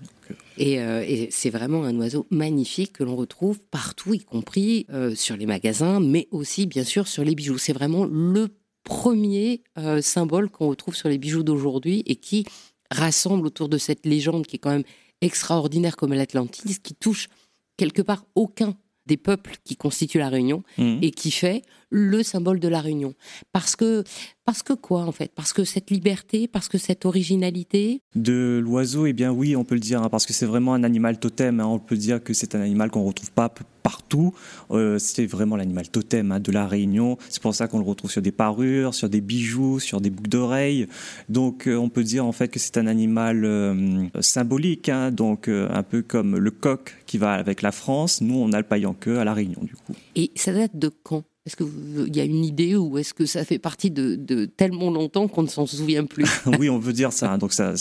Euh, 0.59 1.05
Et, 1.07 1.29
c'est 1.31 1.51
vraiment 1.51 1.85
un 1.85 1.97
oiseau 1.99 2.27
magnifique 2.31 2.95
que 2.95 3.05
l'on 3.05 3.15
retrouve 3.15 3.61
partout, 3.61 4.15
y 4.15 4.21
compris 4.21 4.87
sur 5.15 5.37
les 5.37 5.47
magasins, 5.47 6.01
mais 6.01 6.27
aussi 6.31 6.67
bien 6.67 6.83
sûr 6.83 7.07
sur 7.07 7.23
les 7.23 7.35
bijoux. 7.35 7.59
C'est 7.59 7.73
vraiment 7.73 8.07
le 8.07 8.49
premier 8.83 9.63
symbole 10.01 10.49
qu'on 10.49 10.69
retrouve 10.69 10.97
sur 10.97 11.09
les 11.09 11.19
bijoux 11.19 11.43
d'aujourd'hui 11.43 12.03
et 12.07 12.17
qui 12.17 12.45
rassemble 12.91 13.47
autour 13.47 13.69
de 13.69 13.79
cette 13.79 14.07
légende 14.07 14.47
qui 14.47 14.57
est 14.57 14.59
quand 14.59 14.71
même 14.71 14.85
extraordinaire 15.21 15.97
comme 15.97 16.13
l'Atlantide, 16.13 16.81
qui 16.83 16.95
touche 16.95 17.29
quelque 17.77 18.03
part 18.03 18.25
aucun 18.35 18.75
des 19.07 19.17
peuples 19.17 19.55
qui 19.65 19.77
constituent 19.77 20.19
la 20.19 20.29
Réunion 20.29 20.63
mhm. 20.79 20.99
et 21.03 21.11
qui 21.11 21.31
fait 21.31 21.63
le 21.91 22.23
symbole 22.23 22.61
de 22.61 22.69
la 22.69 22.81
Réunion. 22.81 23.15
Parce 23.53 23.77
que, 23.77 24.05
parce 24.47 24.63
que 24.63 24.73
quoi 24.73 25.03
en 25.03 25.13
fait? 25.13 25.31
Parce 25.35 25.53
que 25.53 25.65
cette 25.65 25.91
liberté, 25.91 26.49
parce 26.49 26.69
que 26.69 26.79
cette 26.79 27.05
originalité, 27.05 28.01
De 28.15 28.61
l'oiseau, 28.65 29.05
eh 29.07 29.13
bien 29.13 29.33
oui, 29.33 29.57
on 29.57 29.65
peut 29.65 29.75
le 29.75 29.81
dire, 29.81 30.03
hein, 30.03 30.09
parce 30.09 30.25
que 30.25 30.33
c'est 30.33 30.47
vraiment 30.47 30.73
un 30.73 30.85
animal 30.85 31.19
totem. 31.19 31.61
hein. 31.61 31.67
on 31.67 31.79
peut 31.79 31.97
dire 31.97 32.23
que 32.23 32.33
c'est 32.33 32.55
un 32.55 32.61
animal 32.61 32.91
qu'on 32.91 33.05
retrouve 33.05 33.31
pas 33.33 33.53
partout. 33.83 34.33
Euh, 34.71 34.99
c'est 34.99 35.27
vraiment 35.27 35.57
l'animal 35.57 35.89
totem 35.89 36.33
hein, 36.33 36.41
de 36.41 36.51
la 36.53 36.67
Réunion. 36.67 37.19
C'est 37.29 37.43
pour 37.43 37.55
ça 37.55 37.69
qu'on 37.69 37.79
le 37.79 37.85
retrouve 37.85 38.11
sur 38.11 38.23
des 38.23 38.33
parures, 38.33 38.95
sur 38.95 39.09
des 39.09 39.21
bijoux, 39.21 39.81
sur 39.81 40.01
des 40.01 40.11
boucles 40.11 40.31
d'oreilles. 40.31 40.87
Donc 41.29 41.67
euh, 41.67 41.77
on 41.77 41.89
peut 41.89 42.05
dire 42.05 42.25
en 42.25 42.33
fait 42.33 42.49
que 42.49 42.59
c'est 42.59 42.79
un 42.79 42.87
animal 42.87 43.45
euh, 43.45 44.07
symbolique, 44.21 44.91
donc 45.13 45.49
un 45.49 45.83
peu 45.83 46.03
comme 46.03 46.37
le 46.37 46.51
coq 46.51 46.97
qui 47.07 47.19
va 47.19 47.33
avec 47.35 47.63
la 47.63 47.73
France. 47.73 48.21
Nous, 48.21 48.35
on 48.35 48.53
a 48.53 48.59
le 48.59 48.65
paille 48.65 48.87
en 48.87 48.95
queue 48.95 49.19
à 49.19 49.25
la 49.25 49.35
Réunion, 49.35 49.61
du 49.63 49.75
coup. 49.75 49.95
Et 50.15 50.31
ça 50.37 50.53
date 50.53 50.77
de 50.77 50.91
quand? 51.03 51.25
Est-ce 51.47 51.57
qu'il 51.57 52.15
y 52.15 52.21
a 52.21 52.25
une 52.25 52.45
idée 52.45 52.77
ou 52.77 52.99
est-ce 52.99 53.15
que 53.15 53.25
ça 53.25 53.45
fait 53.45 53.59
partie 53.59 53.91
de, 53.91 54.45
tellement 54.57 54.91
longtemps 54.91 55.29
qu'on 55.29 55.43
ne 55.43 55.49
s'en 55.49 55.67
souvient 55.67 56.05
plus 56.05 56.27
oui, 56.59 56.69
on 56.69 56.79
veut 56.79 56.93
dire 56.93 57.13
ça. 57.13 57.33
hein. 57.33 57.39
Donc 57.39 57.53
ça, 57.53 57.75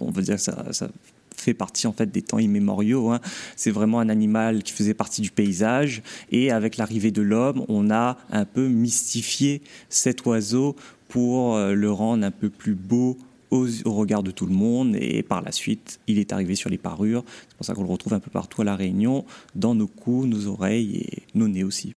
on 0.00 0.10
veut 0.10 0.22
dire 0.22 0.36
que 0.36 0.42
ça, 0.42 0.72
ça 0.72 0.88
fait 1.36 1.54
partie 1.54 1.86
en 1.86 1.92
fait 1.92 2.10
des 2.10 2.22
temps 2.22 2.38
immémoriaux. 2.38 3.10
hein. 3.10 3.20
C'est 3.56 3.70
vraiment 3.70 4.00
un 4.00 4.08
animal 4.08 4.62
qui 4.62 4.72
faisait 4.72 4.94
partie 4.94 5.22
du 5.22 5.30
paysage. 5.30 6.02
Et 6.30 6.50
avec 6.50 6.76
l'arrivée 6.76 7.10
de 7.10 7.22
l'homme, 7.22 7.64
on 7.68 7.90
a 7.90 8.18
un 8.30 8.44
peu 8.44 8.66
mystifié 8.68 9.62
cet 9.88 10.24
oiseau 10.26 10.76
pour 11.08 11.56
euh, 11.56 11.74
le 11.74 11.90
rendre 11.90 12.24
un 12.24 12.30
peu 12.30 12.48
plus 12.48 12.74
beau 12.74 13.16
au 13.50 13.92
regard 13.92 14.22
de 14.22 14.30
tout 14.30 14.46
le 14.46 14.54
monde 14.54 14.96
et 14.98 15.22
par 15.22 15.42
la 15.42 15.52
suite 15.52 16.00
il 16.06 16.18
est 16.18 16.32
arrivé 16.32 16.54
sur 16.54 16.70
les 16.70 16.78
parures 16.78 17.22
c'est 17.50 17.56
pour 17.58 17.66
ça 17.66 17.74
qu'on 17.74 17.82
le 17.82 17.90
retrouve 17.90 18.14
un 18.14 18.18
peu 18.18 18.30
partout 18.30 18.62
à 18.62 18.64
la 18.64 18.76
Réunion 18.76 19.26
dans 19.54 19.74
nos 19.74 19.88
cous, 19.88 20.24
nos 20.26 20.46
oreilles 20.46 20.96
et 21.04 21.22
nos 21.34 21.48
nez 21.48 21.62
aussi 21.62 21.92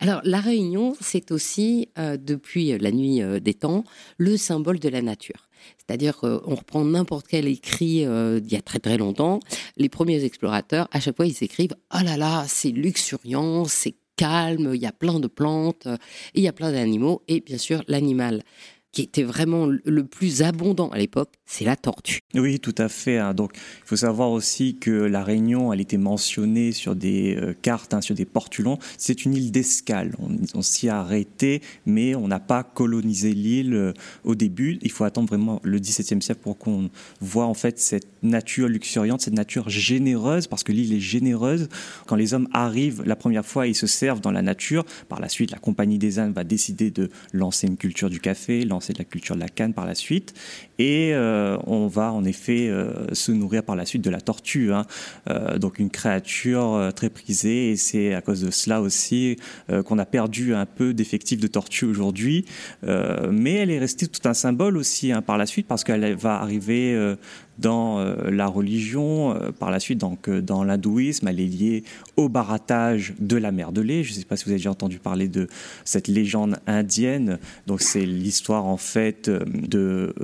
Alors, 0.00 0.20
la 0.24 0.40
Réunion, 0.40 0.96
c'est 1.00 1.30
aussi, 1.30 1.88
euh, 1.98 2.16
depuis 2.16 2.76
la 2.78 2.90
nuit 2.90 3.22
euh, 3.22 3.40
des 3.40 3.54
temps, 3.54 3.84
le 4.18 4.36
symbole 4.36 4.78
de 4.78 4.88
la 4.88 5.02
nature. 5.02 5.48
C'est-à-dire 5.78 6.16
qu'on 6.18 6.54
reprend 6.54 6.84
n'importe 6.84 7.26
quel 7.26 7.46
écrit 7.46 8.04
euh, 8.04 8.40
d'il 8.40 8.52
y 8.52 8.56
a 8.56 8.62
très 8.62 8.80
très 8.80 8.98
longtemps. 8.98 9.40
Les 9.76 9.88
premiers 9.88 10.24
explorateurs, 10.24 10.88
à 10.90 11.00
chaque 11.00 11.16
fois, 11.16 11.26
ils 11.26 11.42
écrivent 11.42 11.76
«Oh 11.94 12.02
là 12.04 12.16
là, 12.16 12.44
c'est 12.48 12.70
luxuriant, 12.70 13.64
c'est 13.64 13.94
calme, 14.16 14.72
il 14.74 14.80
y 14.82 14.86
a 14.86 14.92
plein 14.92 15.20
de 15.20 15.26
plantes, 15.26 15.88
il 16.34 16.42
y 16.42 16.48
a 16.48 16.52
plein 16.52 16.72
d'animaux.» 16.72 17.22
Et 17.28 17.40
bien 17.40 17.58
sûr, 17.58 17.82
l'animal 17.88 18.42
qui 18.94 19.02
était 19.02 19.24
vraiment 19.24 19.66
le 19.66 20.06
plus 20.06 20.42
abondant 20.42 20.88
à 20.90 20.98
l'époque, 20.98 21.32
c'est 21.46 21.64
la 21.64 21.76
tortue. 21.76 22.20
Oui, 22.34 22.58
tout 22.58 22.74
à 22.78 22.88
fait. 22.88 23.18
hein. 23.18 23.34
Donc, 23.34 23.52
il 23.54 23.86
faut 23.86 23.96
savoir 23.96 24.30
aussi 24.30 24.76
que 24.78 24.90
la 24.90 25.22
Réunion, 25.22 25.72
elle 25.72 25.80
était 25.80 25.98
mentionnée 25.98 26.72
sur 26.72 26.96
des 26.96 27.36
euh, 27.36 27.54
cartes, 27.60 27.92
hein, 27.92 28.00
sur 28.00 28.14
des 28.14 28.24
portulons. 28.24 28.78
C'est 28.96 29.24
une 29.24 29.34
île 29.34 29.52
d'escale. 29.52 30.16
On, 30.54 30.62
s'y 30.62 30.88
a 30.88 30.98
arrêté, 30.98 31.60
mais 31.84 32.14
on 32.14 32.28
n'a 32.28 32.40
pas 32.40 32.62
colonisé 32.62 33.34
l'île 33.34 33.74
euh, 33.74 33.92
au 34.24 34.34
début. 34.34 34.78
Il 34.82 34.90
faut 34.90 35.04
attendre 35.04 35.28
vraiment 35.28 35.60
le 35.62 35.78
XVIIe 35.78 36.22
siècle 36.22 36.40
pour 36.42 36.56
qu'on 36.56 36.90
voit 37.20 37.46
en 37.46 37.54
fait 37.54 37.78
cette 37.78 38.08
nature 38.22 38.68
luxuriante, 38.68 39.20
cette 39.20 39.34
nature 39.34 39.68
généreuse, 39.68 40.46
parce 40.46 40.64
que 40.64 40.72
l'île 40.72 40.94
est 40.94 41.00
généreuse. 41.00 41.68
Quand 42.06 42.16
les 42.16 42.32
hommes 42.32 42.48
arrivent 42.52 43.02
la 43.04 43.16
première 43.16 43.44
fois, 43.44 43.66
ils 43.66 43.74
se 43.74 43.86
servent 43.86 44.20
dans 44.20 44.32
la 44.32 44.42
nature. 44.42 44.84
Par 45.10 45.20
la 45.20 45.28
suite, 45.28 45.50
la 45.50 45.58
Compagnie 45.58 45.98
des 45.98 46.18
Indes 46.18 46.34
va 46.34 46.44
décider 46.44 46.90
de 46.90 47.10
lancer 47.32 47.66
une 47.66 47.76
culture 47.76 48.08
du 48.08 48.18
café, 48.18 48.64
lancer 48.64 48.94
de 48.94 48.98
la 48.98 49.04
culture 49.04 49.34
de 49.34 49.40
la 49.40 49.48
canne 49.48 49.74
par 49.74 49.84
la 49.84 49.94
suite. 49.94 50.32
Et 50.78 51.12
euh, 51.12 51.33
on 51.66 51.86
va 51.86 52.12
en 52.12 52.24
effet 52.24 52.68
euh, 52.68 53.12
se 53.12 53.32
nourrir 53.32 53.62
par 53.62 53.76
la 53.76 53.86
suite 53.86 54.02
de 54.02 54.10
la 54.10 54.20
tortue. 54.20 54.72
hein. 54.72 54.86
Euh, 55.30 55.58
donc 55.58 55.78
une 55.78 55.90
créature 55.90 56.74
euh, 56.74 56.90
très 56.90 57.10
prisée. 57.10 57.70
Et 57.70 57.76
c'est 57.76 58.14
à 58.14 58.20
cause 58.20 58.40
de 58.42 58.50
cela 58.50 58.80
aussi 58.80 59.36
euh, 59.70 59.82
qu'on 59.82 59.98
a 59.98 60.06
perdu 60.06 60.54
un 60.54 60.66
peu 60.66 60.94
d'effectifs 60.94 61.40
de 61.40 61.46
tortue 61.46 61.84
aujourd'hui. 61.84 62.44
Euh, 62.84 63.30
mais 63.32 63.54
elle 63.54 63.70
est 63.70 63.78
restée 63.78 64.06
tout 64.06 64.28
un 64.28 64.34
symbole 64.34 64.76
aussi 64.76 65.12
hein, 65.12 65.22
par 65.22 65.38
la 65.38 65.46
suite 65.46 65.66
parce 65.66 65.84
qu'elle 65.84 66.14
va 66.16 66.40
arriver 66.40 66.94
euh, 66.94 67.16
dans 67.58 67.98
euh, 67.98 68.30
la 68.30 68.46
religion. 68.46 69.34
Euh, 69.34 69.50
par 69.52 69.70
la 69.70 69.80
suite, 69.80 69.98
donc, 69.98 70.28
euh, 70.28 70.40
dans 70.40 70.64
l'hindouisme, 70.64 71.28
elle 71.28 71.40
est 71.40 71.46
liée 71.46 71.84
au 72.16 72.28
barattage 72.28 73.14
de 73.18 73.36
la 73.36 73.52
mer 73.52 73.72
de 73.72 73.80
lait. 73.80 74.02
Je 74.02 74.12
ne 74.12 74.18
sais 74.18 74.24
pas 74.24 74.36
si 74.36 74.44
vous 74.44 74.50
avez 74.50 74.58
déjà 74.58 74.70
entendu 74.70 74.98
parler 74.98 75.28
de 75.28 75.48
cette 75.84 76.08
légende 76.08 76.56
indienne. 76.66 77.38
Donc, 77.66 77.80
c'est 77.80 78.06
l'histoire 78.06 78.64
en 78.64 78.76
fait 78.76 79.30
de 79.30 80.14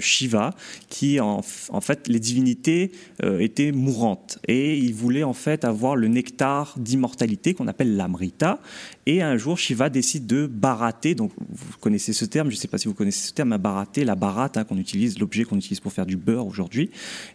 Shiva, 0.00 0.54
qui 0.88 1.20
en, 1.20 1.42
fait, 1.42 2.08
les 2.08 2.20
divinités 2.20 2.92
étaient 3.22 3.72
mourantes 3.72 4.38
et 4.48 4.76
il 4.76 4.94
voulait 4.94 5.22
en 5.22 5.32
fait 5.32 5.64
avoir 5.64 5.96
le 5.96 6.08
nectar 6.08 6.74
d'immortalité 6.78 7.54
qu'on 7.54 7.68
appelle 7.68 7.96
l'amrita. 7.96 8.60
Et 9.06 9.22
un 9.22 9.36
jour, 9.36 9.58
Shiva 9.58 9.90
décide 9.90 10.26
de 10.26 10.46
barater. 10.46 11.14
Donc, 11.14 11.32
vous 11.38 11.78
connaissez 11.80 12.12
ce 12.12 12.24
terme. 12.24 12.50
Je 12.50 12.56
ne 12.56 12.60
sais 12.60 12.68
pas 12.68 12.78
si 12.78 12.88
vous 12.88 12.94
connaissez 12.94 13.28
ce 13.28 13.32
terme, 13.32 13.52
à 13.52 13.58
barater, 13.58 14.04
la 14.04 14.14
barate 14.14 14.56
hein, 14.56 14.64
qu'on 14.64 14.78
utilise, 14.78 15.18
l'objet 15.18 15.44
qu'on 15.44 15.56
utilise 15.56 15.80
pour 15.80 15.92
faire 15.92 16.06
du 16.06 16.16
beurre 16.16 16.53
aujourd'hui. 16.54 16.90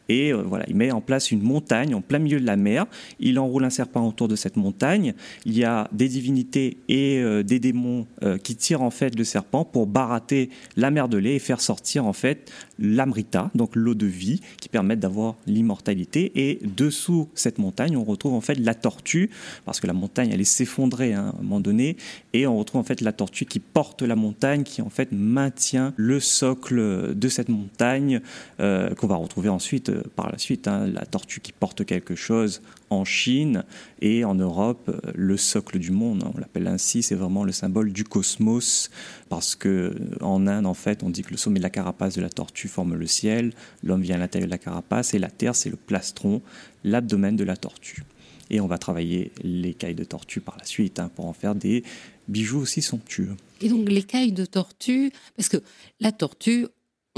Et 0.07 0.31
euh, 0.31 0.41
voilà, 0.41 0.65
il 0.67 0.75
met 0.75 0.91
en 0.91 1.01
place 1.01 1.31
une 1.31 1.41
montagne 1.41 1.93
en 1.93 2.01
plein 2.01 2.19
milieu 2.19 2.39
de 2.39 2.45
la 2.45 2.55
mer. 2.55 2.85
Il 3.19 3.37
enroule 3.39 3.65
un 3.65 3.69
serpent 3.69 4.07
autour 4.07 4.27
de 4.27 4.35
cette 4.35 4.55
montagne. 4.55 5.13
Il 5.45 5.57
y 5.57 5.63
a 5.63 5.87
des 5.91 6.07
divinités 6.07 6.77
et 6.87 7.19
euh, 7.19 7.43
des 7.43 7.59
démons 7.59 8.07
euh, 8.23 8.37
qui 8.37 8.55
tirent 8.55 8.81
en 8.81 8.91
fait 8.91 9.17
le 9.17 9.23
serpent 9.23 9.65
pour 9.65 9.87
barater 9.87 10.49
la 10.75 10.91
mer 10.91 11.09
de 11.09 11.17
lait 11.17 11.35
et 11.35 11.39
faire 11.39 11.61
sortir 11.61 12.05
en 12.05 12.13
fait 12.13 12.51
l'amrita, 12.79 13.51
donc 13.55 13.75
l'eau 13.75 13.93
de 13.93 14.05
vie, 14.05 14.41
qui 14.59 14.69
permettent 14.69 14.99
d'avoir 14.99 15.35
l'immortalité. 15.47 16.31
Et 16.35 16.59
dessous 16.63 17.29
cette 17.35 17.57
montagne, 17.57 17.97
on 17.97 18.03
retrouve 18.03 18.33
en 18.33 18.41
fait 18.41 18.55
la 18.55 18.73
tortue, 18.73 19.29
parce 19.65 19.79
que 19.79 19.87
la 19.87 19.93
montagne 19.93 20.33
allait 20.33 20.43
s'effondrer 20.43 21.13
hein, 21.13 21.33
à 21.33 21.39
un 21.39 21.41
moment 21.41 21.59
donné, 21.59 21.97
et 22.33 22.47
on 22.47 22.57
retrouve 22.57 22.81
en 22.81 22.85
fait 22.85 23.01
la 23.01 23.13
tortue 23.13 23.45
qui 23.45 23.59
porte 23.59 24.01
la 24.01 24.15
montagne, 24.15 24.63
qui 24.63 24.81
en 24.81 24.89
fait 24.89 25.11
maintient 25.11 25.93
le 25.97 26.19
socle 26.19 27.15
de 27.15 27.29
cette 27.29 27.49
montagne 27.49 28.21
qu'on 28.57 29.07
va 29.07 29.15
retrouver 29.15 29.49
ensuite 29.49 29.89
euh, 29.89 30.03
par 30.15 30.31
la 30.31 30.37
suite. 30.37 30.67
Hein, 30.67 30.87
la 30.87 31.05
tortue 31.05 31.39
qui 31.39 31.51
porte 31.51 31.85
quelque 31.85 32.15
chose 32.15 32.61
en 32.89 33.05
Chine 33.05 33.63
et 34.01 34.25
en 34.25 34.35
Europe, 34.35 34.89
euh, 34.89 35.11
le 35.15 35.37
socle 35.37 35.79
du 35.79 35.91
monde, 35.91 36.23
on 36.33 36.37
l'appelle 36.39 36.67
ainsi, 36.67 37.03
c'est 37.03 37.15
vraiment 37.15 37.43
le 37.43 37.51
symbole 37.51 37.91
du 37.91 38.03
cosmos, 38.03 38.89
parce 39.29 39.55
que 39.55 39.69
euh, 39.69 39.95
en 40.21 40.47
Inde, 40.47 40.65
en 40.65 40.73
fait, 40.73 41.03
on 41.03 41.09
dit 41.09 41.21
que 41.21 41.31
le 41.31 41.37
sommet 41.37 41.59
de 41.59 41.63
la 41.63 41.69
carapace 41.69 42.15
de 42.15 42.21
la 42.21 42.29
tortue 42.29 42.67
forme 42.67 42.95
le 42.95 43.07
ciel, 43.07 43.53
l'homme 43.83 44.01
vient 44.01 44.15
à 44.15 44.19
l'intérieur 44.19 44.47
de 44.47 44.51
la 44.51 44.57
carapace, 44.57 45.13
et 45.13 45.19
la 45.19 45.29
Terre, 45.29 45.55
c'est 45.55 45.69
le 45.69 45.77
plastron, 45.77 46.41
l'abdomen 46.83 47.35
de 47.35 47.43
la 47.43 47.57
tortue. 47.57 48.03
Et 48.49 48.59
on 48.59 48.67
va 48.67 48.79
travailler 48.79 49.31
l'écaille 49.43 49.93
de 49.93 50.03
tortue 50.03 50.41
par 50.41 50.57
la 50.57 50.65
suite 50.65 50.99
hein, 50.99 51.11
pour 51.15 51.27
en 51.27 51.33
faire 51.33 51.53
des 51.53 51.83
bijoux 52.27 52.59
aussi 52.59 52.81
somptueux. 52.81 53.35
Et 53.61 53.69
donc 53.69 53.87
l'écaille 53.89 54.31
de 54.31 54.45
tortue, 54.45 55.11
parce 55.35 55.49
que 55.49 55.57
la 55.99 56.11
tortue, 56.11 56.65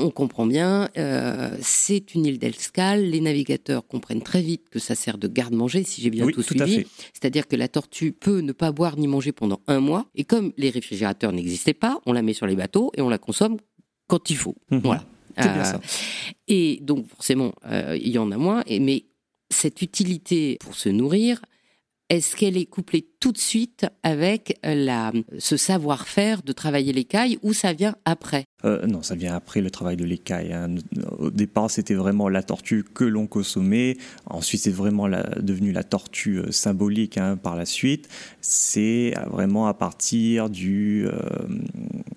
on 0.01 0.10
comprend 0.10 0.46
bien, 0.46 0.89
euh, 0.98 1.55
c'est 1.62 2.13
une 2.13 2.25
île 2.25 2.39
d'Elscal. 2.39 3.03
Les 3.03 3.22
navigateurs 3.22 3.88
comprennent 3.88 4.22
très 4.22 4.41
vite 4.41 4.70
que 4.70 4.79
ça 4.79 4.96
sert 4.96 5.17
de 5.17 5.27
garde-manger, 5.27 5.84
si 5.84 6.01
j'ai 6.01 6.10
bien 6.10 6.27
tout, 6.27 6.41
suivi. 6.41 6.86
C'est-à-dire 7.13 7.48
que 7.48 7.55
la 7.55 7.67
tortue 7.67 8.12
peut 8.12 8.39
ne 8.39 8.51
pas 8.51 8.72
boire 8.72 8.98
ni 8.98 9.08
manger 9.08 9.31
pendant 9.31 9.62
un 9.67 9.79
mois. 9.79 10.08
Et 10.15 10.24
comme 10.24 10.53
les 10.58 10.70
réfrigérateurs 10.70 11.31
n'existaient 11.31 11.74
pas, 11.74 12.01
on 12.05 12.13
la 12.13 12.22
met 12.22 12.34
sur 12.34 12.48
les 12.48 12.55
bateaux 12.55 12.91
et 12.98 13.01
on 13.01 13.10
la 13.10 13.17
consomme 13.17 13.58
quand 14.08 14.29
il 14.29 14.38
faut. 14.38 14.55
Mhm. 14.72 14.81
Voilà. 14.84 15.05
Euh, 15.39 15.77
et 16.48 16.79
donc, 16.81 17.08
forcément, 17.08 17.53
euh, 17.65 17.98
il 18.01 18.10
y 18.10 18.17
en 18.17 18.31
a 18.31 18.38
moins. 18.38 18.63
mais 18.67 19.05
cette 19.50 19.81
utilité 19.81 20.58
pour 20.62 20.75
se 20.75 20.88
nourrir, 20.88 21.41
est-ce 22.10 22.36
qu'elle 22.36 22.58
est 22.58 22.65
couplée 22.65 23.10
tout 23.21 23.31
de 23.31 23.37
suite 23.37 23.85
avec 24.03 24.59
la, 24.63 25.13
ce 25.37 25.55
savoir-faire 25.55 26.41
de 26.41 26.51
travailler 26.51 26.91
l'écaille 26.91 27.37
ou 27.43 27.53
ça 27.53 27.71
vient 27.71 27.95
après? 28.03 28.45
Euh, 28.65 28.85
non, 28.87 29.01
ça 29.01 29.15
vient 29.15 29.35
après 29.35 29.61
le 29.61 29.69
travail 29.69 29.95
de 29.95 30.03
l'écaille. 30.03 30.51
Hein. 30.53 30.75
Au 31.17 31.29
départ, 31.29 31.69
c'était 31.69 31.93
vraiment 31.93 32.29
la 32.29 32.43
tortue 32.43 32.83
que 32.83 33.03
l'on 33.03 33.27
consommait. 33.27 33.97
Ensuite, 34.25 34.61
c'est 34.61 34.71
vraiment 34.71 35.07
la, 35.07 35.23
devenu 35.39 35.71
la 35.71 35.83
tortue 35.83 36.39
euh, 36.39 36.51
symbolique 36.51 37.17
hein, 37.17 37.37
par 37.37 37.55
la 37.55 37.65
suite. 37.65 38.09
C'est 38.41 39.13
euh, 39.17 39.29
vraiment 39.29 39.67
à 39.67 39.73
partir 39.73 40.49
du... 40.49 41.07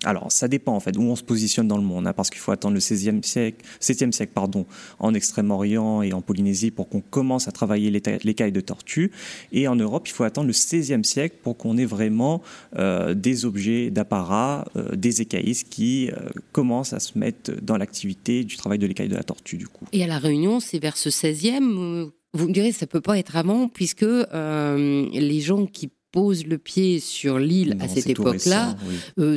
alors, 0.03 0.31
ça 0.31 0.47
dépend 0.47 0.73
en 0.73 0.79
fait 0.79 0.97
où 0.97 1.01
on 1.01 1.15
se 1.15 1.23
positionne 1.23 1.67
dans 1.67 1.77
le 1.77 1.83
monde, 1.83 2.07
hein, 2.07 2.13
parce 2.13 2.31
qu'il 2.31 2.39
faut 2.39 2.51
attendre 2.51 2.73
le 2.73 2.79
16e 2.79 3.23
siècle, 3.23 3.63
7e 3.79 4.11
siècle 4.11 4.33
pardon, 4.33 4.65
en 4.99 5.13
Extrême-Orient 5.13 6.01
et 6.01 6.13
en 6.13 6.21
Polynésie 6.21 6.71
pour 6.71 6.89
qu'on 6.89 7.01
commence 7.01 7.47
à 7.47 7.51
travailler 7.51 7.91
l'écaille 7.91 8.51
de 8.51 8.61
tortue. 8.61 9.11
Et 9.51 9.67
en 9.67 9.75
Europe, 9.75 10.07
il 10.07 10.11
faut 10.11 10.23
attendre 10.23 10.47
le 10.47 10.53
16e 10.53 10.94
siècle 11.03 11.37
pour 11.43 11.57
qu'on 11.57 11.77
ait 11.77 11.85
vraiment 11.85 12.41
euh, 12.77 13.13
des 13.13 13.45
objets 13.45 13.89
d'apparat, 13.89 14.65
euh, 14.75 14.95
des 14.95 15.21
écaillistes 15.21 15.69
qui 15.69 16.09
euh, 16.09 16.29
commencent 16.51 16.93
à 16.93 16.99
se 16.99 17.17
mettre 17.17 17.51
dans 17.61 17.77
l'activité 17.77 18.43
du 18.43 18.57
travail 18.57 18.79
de 18.79 18.87
l'écaille 18.87 19.09
de 19.09 19.15
la 19.15 19.23
tortue 19.23 19.57
du 19.57 19.67
coup. 19.67 19.85
Et 19.91 20.03
à 20.03 20.07
la 20.07 20.17
Réunion, 20.17 20.59
c'est 20.59 20.79
vers 20.79 20.97
ce 20.97 21.09
16e 21.09 22.09
vous 22.33 22.49
me 22.49 22.53
direz, 22.53 22.73
ça 22.73 22.85
peut 22.85 22.99
pas 22.99 23.17
être 23.17 23.37
avant, 23.37 23.69
puisque 23.69 24.01
les 24.03 25.39
gens 25.39 25.65
qui 25.65 25.89
posent 26.11 26.45
le 26.45 26.57
pied 26.57 26.99
sur 26.99 27.39
l'île 27.39 27.77
à 27.79 27.87
cette 27.87 28.09
époque-là 28.09 28.75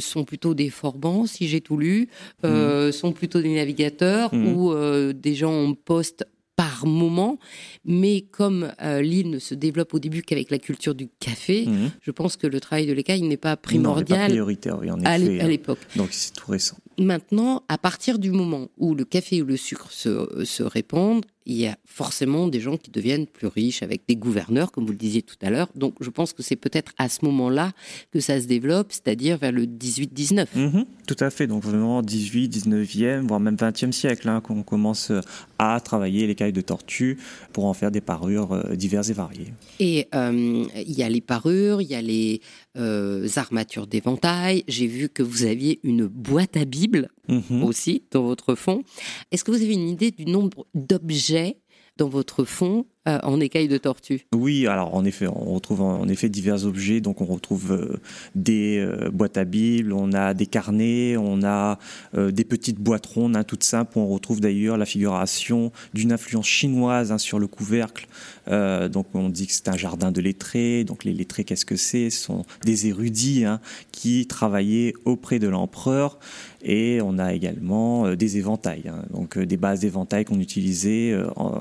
sont 0.00 0.24
plutôt 0.24 0.52
des 0.52 0.68
forbans, 0.68 1.24
si 1.24 1.46
j'ai 1.46 1.60
tout 1.60 1.76
lu, 1.76 2.08
mmh. 2.42 2.90
sont 2.90 3.12
plutôt 3.12 3.40
des 3.40 3.54
navigateurs 3.54 4.34
mmh. 4.34 4.46
ou 4.48 5.12
des 5.12 5.34
gens 5.36 5.54
en 5.54 5.74
poste 5.74 6.24
par 6.58 6.86
moment, 6.86 7.38
mais 7.84 8.22
comme 8.32 8.72
euh, 8.82 9.00
l'île 9.00 9.30
ne 9.30 9.38
se 9.38 9.54
développe 9.54 9.94
au 9.94 10.00
début 10.00 10.22
qu'avec 10.22 10.50
la 10.50 10.58
culture 10.58 10.92
du 10.92 11.08
café, 11.20 11.66
mhm. 11.66 11.92
je 12.02 12.10
pense 12.10 12.36
que 12.36 12.48
le 12.48 12.58
travail 12.58 12.88
de 12.88 12.92
l'écaille 12.92 13.22
n'est 13.22 13.36
pas 13.36 13.56
primordial 13.56 14.28
prioritaire, 14.28 14.74
en 14.78 15.04
à 15.04 15.10
hein. 15.12 15.18
l'époque. 15.18 15.78
Donc 15.94 16.08
c'est 16.10 16.34
tout 16.34 16.50
récent. 16.50 16.76
Maintenant, 16.98 17.62
à 17.68 17.78
partir 17.78 18.18
du 18.18 18.32
moment 18.32 18.70
où 18.76 18.96
le 18.96 19.04
café 19.04 19.40
ou 19.40 19.44
le 19.44 19.56
sucre 19.56 19.92
se, 19.92 20.44
se 20.44 20.64
répandent, 20.64 21.24
il 21.48 21.56
y 21.56 21.66
a 21.66 21.76
forcément 21.86 22.46
des 22.46 22.60
gens 22.60 22.76
qui 22.76 22.90
deviennent 22.90 23.26
plus 23.26 23.46
riches 23.46 23.82
avec 23.82 24.02
des 24.06 24.16
gouverneurs, 24.16 24.70
comme 24.70 24.84
vous 24.84 24.92
le 24.92 24.98
disiez 24.98 25.22
tout 25.22 25.36
à 25.40 25.48
l'heure. 25.48 25.68
Donc 25.74 25.94
je 26.00 26.10
pense 26.10 26.34
que 26.34 26.42
c'est 26.42 26.56
peut-être 26.56 26.92
à 26.98 27.08
ce 27.08 27.24
moment-là 27.24 27.72
que 28.12 28.20
ça 28.20 28.38
se 28.40 28.46
développe, 28.46 28.92
c'est-à-dire 28.92 29.38
vers 29.38 29.50
le 29.50 29.64
18-19. 29.64 30.46
Mhm, 30.54 30.84
tout 31.06 31.16
à 31.20 31.30
fait, 31.30 31.46
donc 31.46 31.64
vraiment 31.64 32.02
18, 32.02 32.48
19e, 32.48 33.26
voire 33.26 33.40
même 33.40 33.56
20e 33.56 33.92
siècle, 33.92 34.28
hein, 34.28 34.42
qu'on 34.42 34.62
commence 34.62 35.10
à 35.58 35.80
travailler 35.80 36.26
les 36.26 36.34
cailles 36.34 36.52
de 36.52 36.60
tortue 36.60 37.18
pour 37.54 37.64
en 37.64 37.72
faire 37.72 37.90
des 37.90 38.02
parures 38.02 38.52
euh, 38.52 38.76
diverses 38.76 39.08
et 39.08 39.14
variées. 39.14 39.52
Et 39.80 40.06
euh, 40.14 40.64
il 40.76 40.92
y 40.92 41.02
a 41.02 41.08
les 41.08 41.22
parures, 41.22 41.80
il 41.80 41.88
y 41.88 41.94
a 41.94 42.02
les 42.02 42.42
euh, 42.76 43.26
armatures 43.36 43.86
d'éventail. 43.86 44.64
J'ai 44.68 44.86
vu 44.86 45.08
que 45.08 45.22
vous 45.22 45.44
aviez 45.44 45.80
une 45.82 46.06
boîte 46.06 46.56
à 46.58 46.66
Bible 46.66 47.08
mhm. 47.28 47.62
aussi 47.64 48.04
dans 48.10 48.22
votre 48.22 48.54
fond. 48.54 48.82
Est-ce 49.30 49.44
que 49.44 49.50
vous 49.50 49.62
avez 49.62 49.74
une 49.74 49.88
idée 49.88 50.10
du 50.10 50.26
nombre 50.26 50.66
d'objets 50.74 51.58
dans 51.96 52.08
votre 52.08 52.44
fond 52.44 52.86
euh, 53.08 53.18
en 53.22 53.40
écailles 53.40 53.68
de 53.68 53.78
tortue 53.78 54.26
Oui, 54.34 54.66
alors 54.66 54.94
en 54.94 55.04
effet, 55.04 55.26
on 55.26 55.54
retrouve 55.54 55.80
en 55.80 56.06
effet 56.08 56.28
divers 56.28 56.66
objets. 56.66 57.00
Donc 57.00 57.20
on 57.20 57.24
retrouve 57.24 57.72
euh, 57.72 58.00
des 58.34 58.78
euh, 58.78 59.08
boîtes 59.10 59.38
à 59.38 59.44
Bible, 59.44 59.92
on 59.92 60.12
a 60.12 60.34
des 60.34 60.46
carnets, 60.46 61.16
on 61.16 61.42
a 61.42 61.78
des 62.14 62.44
petites 62.44 62.78
boîtes 62.78 63.06
rondes, 63.06 63.36
hein, 63.36 63.44
toutes 63.44 63.64
simples. 63.64 63.98
On 63.98 64.08
retrouve 64.08 64.40
d'ailleurs 64.40 64.76
la 64.76 64.84
figuration 64.84 65.72
d'une 65.94 66.12
influence 66.12 66.46
chinoise 66.46 67.12
hein, 67.12 67.18
sur 67.18 67.38
le 67.38 67.46
couvercle. 67.46 68.06
donc 68.46 69.06
on 69.14 69.28
dit 69.28 69.46
que 69.46 69.52
c'est 69.52 69.68
un 69.68 69.76
jardin 69.76 70.12
de 70.12 70.20
lettrés. 70.20 70.84
Donc 70.84 71.04
les 71.04 71.12
lettrés, 71.12 71.44
qu'est-ce 71.44 71.64
que 71.64 71.76
c'est? 71.76 72.10
Ce 72.10 72.24
sont 72.24 72.44
des 72.64 72.88
érudits 72.88 73.44
hein, 73.44 73.60
qui 73.92 74.26
travaillaient 74.26 74.94
auprès 75.04 75.38
de 75.38 75.48
l'empereur. 75.48 76.18
Et 76.62 77.00
on 77.02 77.18
a 77.18 77.34
également 77.34 78.16
des 78.16 78.36
éventails, 78.36 78.90
donc 79.10 79.38
des 79.38 79.56
bases 79.56 79.80
d'éventails 79.80 80.24
qu'on 80.24 80.40
utilisait, 80.40 81.16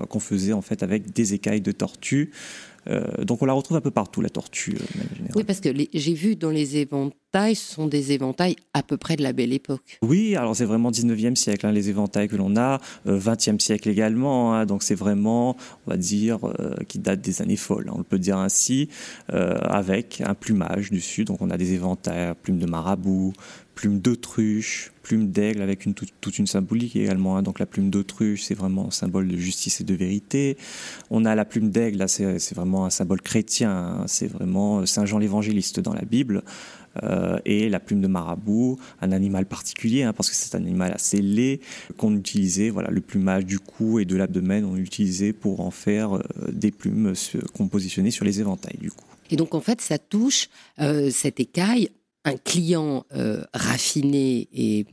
qu'on 0.10 0.20
faisait 0.20 0.54
en 0.54 0.64
fait 0.64 0.82
avec 0.82 1.14
des 1.14 1.36
écailles 1.38 1.62
de 1.62 1.72
tortue. 1.72 2.32
Euh, 2.90 3.24
donc 3.24 3.42
on 3.42 3.46
la 3.46 3.54
retrouve 3.54 3.78
un 3.78 3.82
peu 3.82 3.92
partout, 3.92 4.22
la 4.22 4.30
tortue. 4.30 4.76
Euh, 4.76 5.02
oui, 5.36 5.44
parce 5.44 5.60
que 5.60 5.70
j'ai 5.94 6.14
vu 6.14 6.36
dans 6.36 6.50
les 6.50 6.78
éventails, 6.78 7.56
ce 7.56 7.74
sont 7.74 7.88
des 7.88 8.12
éventails 8.14 8.56
à 8.74 8.84
peu 8.84 8.98
près 8.98 9.16
de 9.16 9.24
la 9.24 9.34
belle 9.34 9.54
époque. 9.54 10.00
Oui, 10.02 10.36
alors 10.36 10.56
c'est 10.56 10.66
vraiment 10.66 10.92
19e 10.92 11.36
siècle, 11.36 11.66
hein, 11.66 11.72
les 11.72 11.90
éventails 11.90 12.28
que 12.28 12.36
l'on 12.36 12.56
a, 12.56 12.80
20e 13.06 13.56
euh, 13.56 13.60
siècle 13.60 13.90
également, 13.90 14.54
hein, 14.54 14.66
donc 14.66 14.84
c'est 14.84 14.96
vraiment, 14.96 15.58
on 15.86 15.92
va 15.92 15.98
dire, 15.98 16.40
qui 16.88 17.00
date 17.00 17.22
des 17.22 17.42
années 17.42 17.58
folles, 17.58 17.90
hein, 17.90 17.96
on 17.98 18.04
peut 18.04 18.20
dire 18.20 18.38
ainsi, 18.38 18.90
avec 19.30 20.22
un 20.26 20.34
plumage 20.34 20.92
dessus. 20.92 21.26
Donc 21.26 21.42
on 21.42 21.50
a 21.50 21.58
des 21.58 21.74
éventails, 21.74 22.34
plumes 22.42 22.60
de 22.60 22.66
marabout, 22.66 23.34
plume 23.78 24.00
d'autruche, 24.00 24.92
plume 25.04 25.30
d'aigle 25.30 25.62
avec 25.62 25.86
une, 25.86 25.94
toute, 25.94 26.40
une 26.40 26.48
symbolique 26.48 26.96
également. 26.96 27.38
Hein. 27.38 27.44
Donc 27.44 27.60
la 27.60 27.68
plume 27.68 27.92
d'autruche, 27.92 28.42
c'est 28.42 28.56
vraiment 28.56 28.88
un 28.88 28.92
symbole 28.92 29.28
de 29.28 29.38
justice 29.38 29.82
et 29.82 29.84
de 29.84 29.94
vérité. 29.94 30.58
On 31.12 31.26
a 31.26 31.36
la 31.36 31.46
plume 31.46 31.70
d'aigle, 31.70 32.00
là 32.00 32.08
c'est 32.08 32.56
vraiment 32.56 32.86
un 32.88 32.90
symbole 32.90 33.22
chrétien, 33.22 33.70
hein. 33.70 34.04
c'est 34.08 34.26
vraiment 34.26 34.84
Saint 34.88 35.06
Jean 35.06 35.20
l'évangéliste 35.20 35.80
dans 35.80 35.94
la 35.94 36.02
Bible. 36.02 36.42
Euh, 37.04 37.38
et 37.46 37.70
la 37.70 37.80
plume 37.80 38.02
de 38.02 38.08
marabout, 38.08 38.80
un 39.02 39.12
animal 39.12 39.46
particulier, 39.46 40.02
hein, 40.02 40.14
parce 40.14 40.32
que 40.32 40.36
c'est 40.36 40.56
un 40.56 40.64
animal 40.64 40.92
assez 40.92 41.22
laid 41.22 41.60
qu'on 41.98 42.16
utilisait, 42.16 42.72
voilà, 42.72 42.90
le 42.90 43.02
plumage 43.02 43.46
du 43.46 43.60
cou 43.60 44.00
et 44.00 44.06
de 44.06 44.16
l'abdomen, 44.16 44.66
on 44.66 44.78
utilisait 44.78 45.32
pour 45.32 45.60
en 45.60 45.70
faire 45.70 46.16
euh, 46.16 46.24
des 46.52 46.72
plumes 46.72 47.14
qu'on 47.54 47.68
positionnait 47.68 48.10
sur 48.10 48.26
les 48.26 48.40
éventails 48.40 48.80
du 48.80 48.90
coup. 48.90 49.06
Et 49.30 49.36
donc 49.36 49.54
en 49.54 49.62
fait, 49.62 49.80
ça 49.82 50.00
touche 50.00 50.50
euh, 50.80 51.12
cette 51.12 51.40
écaille 51.40 51.90
un 52.28 52.38
client 52.38 53.06
euh, 53.16 53.44
raffiné 53.54 54.48
et 54.54 54.86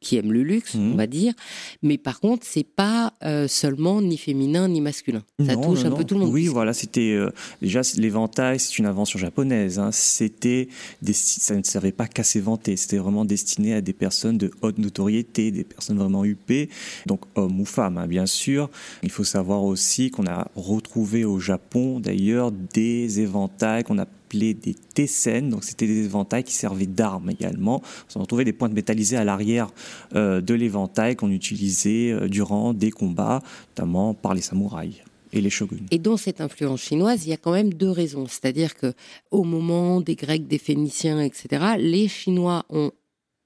qui 0.00 0.16
aiment 0.16 0.32
le 0.32 0.42
luxe, 0.42 0.74
on 0.74 0.96
va 0.96 1.06
dire. 1.06 1.32
Mais 1.80 1.96
par 1.96 2.18
contre, 2.18 2.44
c'est 2.44 2.66
pas 2.66 3.12
euh, 3.22 3.46
seulement 3.46 4.02
ni 4.02 4.18
féminin 4.18 4.66
ni 4.66 4.80
masculin. 4.80 5.22
Ça 5.38 5.54
Non, 5.54 5.60
touche 5.62 5.82
non, 5.82 5.86
un 5.86 5.90
non. 5.90 5.96
peu 5.96 6.02
tout 6.04 6.14
le 6.14 6.20
monde. 6.22 6.32
Oui, 6.32 6.48
voilà, 6.48 6.72
c'était 6.72 7.12
euh, 7.12 7.30
déjà 7.62 7.82
l'éventail, 7.96 8.58
c'est 8.58 8.78
une 8.80 8.86
invention 8.86 9.20
japonaise. 9.20 9.78
hein. 9.78 9.90
C'était 9.92 10.66
ça 11.12 11.54
ne 11.54 11.62
servait 11.62 11.92
pas 11.92 12.08
qu'à 12.08 12.24
s'éventer. 12.24 12.76
C'était 12.76 12.98
vraiment 12.98 13.24
destiné 13.24 13.74
à 13.74 13.80
des 13.80 13.92
personnes 13.92 14.38
de 14.38 14.50
haute 14.60 14.78
notoriété, 14.78 15.52
des 15.52 15.62
personnes 15.62 15.98
vraiment 15.98 16.24
huppées, 16.24 16.68
donc 17.06 17.20
hommes 17.36 17.60
ou 17.60 17.64
femmes, 17.64 17.96
hein, 17.96 18.08
bien 18.08 18.26
sûr. 18.26 18.70
Il 19.04 19.10
faut 19.12 19.22
savoir 19.22 19.62
aussi 19.62 20.10
qu'on 20.10 20.26
a 20.26 20.48
retrouvé 20.56 21.24
au 21.24 21.38
Japon, 21.38 22.00
d'ailleurs, 22.00 22.50
des 22.50 23.20
éventails 23.20 23.84
qu'on 23.84 23.98
des 24.38 24.74
tessen, 24.94 25.50
donc 25.50 25.64
c'était 25.64 25.86
des 25.86 26.04
éventails 26.04 26.44
qui 26.44 26.54
servaient 26.54 26.86
d'armes 26.86 27.30
également. 27.30 27.82
On 28.14 28.20
retrouvé 28.20 28.44
des 28.44 28.52
pointes 28.52 28.72
métallisées 28.72 29.16
à 29.16 29.24
l'arrière 29.24 29.68
euh, 30.14 30.40
de 30.40 30.54
l'éventail 30.54 31.16
qu'on 31.16 31.30
utilisait 31.30 32.10
euh, 32.10 32.28
durant 32.28 32.74
des 32.74 32.90
combats, 32.90 33.42
notamment 33.70 34.14
par 34.14 34.34
les 34.34 34.42
samouraïs 34.42 34.96
et 35.32 35.40
les 35.40 35.50
shoguns. 35.50 35.86
Et 35.90 35.98
dans 35.98 36.16
cette 36.16 36.40
influence 36.40 36.82
chinoise, 36.82 37.26
il 37.26 37.30
y 37.30 37.32
a 37.32 37.36
quand 37.36 37.52
même 37.52 37.72
deux 37.72 37.90
raisons. 37.90 38.26
C'est-à-dire 38.26 38.74
que 38.74 38.92
au 39.30 39.44
moment 39.44 40.00
des 40.00 40.14
Grecs, 40.14 40.46
des 40.46 40.58
Phéniciens, 40.58 41.20
etc., 41.20 41.74
les 41.78 42.08
Chinois 42.08 42.64
ont, 42.68 42.90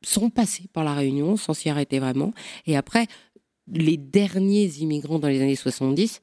sont 0.03 0.31
passés 0.31 0.65
par 0.73 0.85
la 0.85 0.95
Réunion 0.95 1.37
sans 1.37 1.55
s'y 1.55 1.69
arrêter 1.69 1.99
vraiment. 1.99 2.33
Et 2.67 2.77
après, 2.77 3.07
les 3.73 3.97
derniers 3.97 4.67
immigrants 4.79 5.19
dans 5.19 5.29
les 5.29 5.41
années 5.41 5.57
70, 5.57 6.23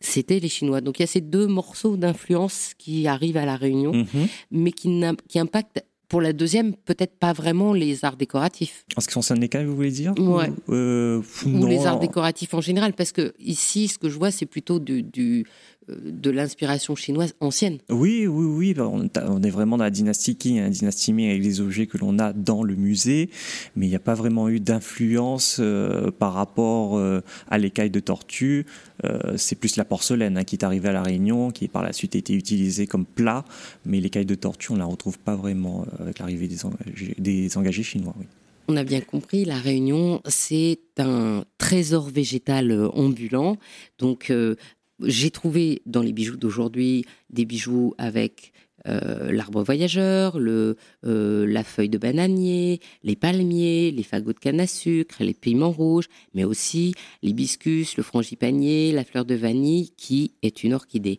c'était 0.00 0.38
les 0.38 0.48
Chinois. 0.48 0.80
Donc 0.80 0.98
il 0.98 1.02
y 1.02 1.04
a 1.04 1.08
ces 1.08 1.20
deux 1.20 1.46
morceaux 1.46 1.96
d'influence 1.96 2.72
qui 2.78 3.06
arrivent 3.06 3.36
à 3.36 3.44
la 3.46 3.56
Réunion, 3.56 3.92
Mhm. 3.92 4.28
mais 4.50 4.72
qui, 4.72 5.02
qui 5.28 5.38
impactent, 5.38 5.84
pour 6.08 6.22
la 6.22 6.32
deuxième, 6.32 6.74
peut-être 6.74 7.18
pas 7.18 7.34
vraiment 7.34 7.74
les 7.74 8.02
arts 8.06 8.16
décoratifs. 8.16 8.86
En 8.96 9.02
ce 9.02 9.08
qui 9.08 9.14
concerne 9.14 9.40
les 9.40 9.64
vous 9.64 9.76
voulez 9.76 9.90
dire? 9.90 10.14
Ouais. 10.18 10.48
Ou, 10.66 10.72
euh, 10.72 11.22
ou 11.44 11.66
les 11.66 11.84
arts 11.84 11.98
décoratifs 12.00 12.54
en 12.54 12.62
général, 12.62 12.94
parce 12.94 13.12
que 13.12 13.34
ici, 13.38 13.88
ce 13.88 13.98
que 13.98 14.08
je 14.08 14.16
vois, 14.16 14.30
c'est 14.30 14.46
plutôt 14.46 14.78
du, 14.78 15.02
du, 15.02 15.44
de 15.88 16.30
l'inspiration 16.30 16.94
chinoise 16.94 17.34
ancienne. 17.40 17.78
Oui, 17.90 18.26
oui, 18.26 18.46
oui. 18.46 18.74
bah, 18.74 18.88
On, 18.88 19.04
est- 19.42 19.50
vraiment 19.50 19.78
dans 19.78 19.84
la 19.84 19.90
dynastie 19.90 20.36
Qing, 20.36 20.60
la 20.60 20.70
dynastie 20.70 21.12
Ming 21.12 21.30
avec 21.30 21.42
les 21.42 21.60
objets 21.60 21.86
que 21.86 21.98
l'on 21.98 22.18
a 22.18 22.32
dans 22.32 22.62
le 22.62 22.74
musée, 22.74 23.30
mais 23.76 23.86
il 23.86 23.88
n'y 23.88 23.96
a 23.96 24.00
pas 24.00 24.14
vraiment 24.14 24.48
eu 24.48 24.60
d'influence 24.60 25.58
euh, 25.60 26.10
par 26.10 26.34
rapport 26.34 26.98
euh, 26.98 27.20
à 27.50 27.58
l'écaille 27.58 27.90
de 27.90 28.00
tortue. 28.00 28.66
Euh, 29.04 29.36
c'est 29.36 29.56
plus 29.56 29.76
la 29.76 29.84
porcelaine 29.84 30.36
hein, 30.38 30.44
qui 30.44 30.56
est 30.56 30.64
arrivée 30.64 30.88
à 30.88 30.92
la 30.92 31.02
Réunion, 31.02 31.50
qui 31.50 31.68
par 31.68 31.82
la 31.82 31.92
suite 31.92 32.14
a 32.14 32.18
été 32.18 32.34
utilisée 32.34 32.86
comme 32.86 33.06
plat, 33.06 33.44
mais 33.86 34.00
l'écaille 34.00 34.26
de 34.26 34.34
tortue, 34.34 34.72
on 34.72 34.76
la 34.76 34.84
retrouve 34.84 35.18
pas 35.18 35.36
vraiment 35.36 35.86
avec 35.98 36.18
l'arrivée 36.18 36.48
des 36.48 36.64
engagés, 36.64 37.14
des 37.18 37.56
engagés 37.56 37.82
chinois. 37.82 38.14
Oui. 38.18 38.26
On 38.70 38.76
a 38.76 38.84
bien 38.84 39.00
compris, 39.00 39.46
la 39.46 39.56
Réunion, 39.56 40.20
c'est 40.28 40.78
un 40.98 41.44
trésor 41.56 42.10
végétal 42.10 42.90
ambulant. 42.92 43.56
Donc, 43.98 44.28
euh, 44.28 44.56
j'ai 45.04 45.30
trouvé 45.30 45.82
dans 45.86 46.02
les 46.02 46.12
bijoux 46.12 46.36
d'aujourd'hui 46.36 47.04
des 47.30 47.44
bijoux 47.44 47.94
avec 47.98 48.52
euh, 48.86 49.32
l'arbre 49.32 49.62
voyageur, 49.62 50.38
euh, 50.38 50.74
la 51.02 51.64
feuille 51.64 51.88
de 51.88 51.98
bananier, 51.98 52.80
les 53.02 53.16
palmiers, 53.16 53.90
les 53.90 54.02
fagots 54.02 54.32
de 54.32 54.38
canne 54.38 54.60
à 54.60 54.66
sucre, 54.66 55.22
les 55.22 55.34
piments 55.34 55.72
rouges, 55.72 56.08
mais 56.32 56.44
aussi 56.44 56.94
l'hibiscus, 57.22 57.96
le 57.96 58.02
frangipanier, 58.02 58.92
la 58.92 59.04
fleur 59.04 59.24
de 59.24 59.34
vanille, 59.34 59.90
qui 59.96 60.32
est 60.42 60.62
une 60.62 60.74
orchidée. 60.74 61.18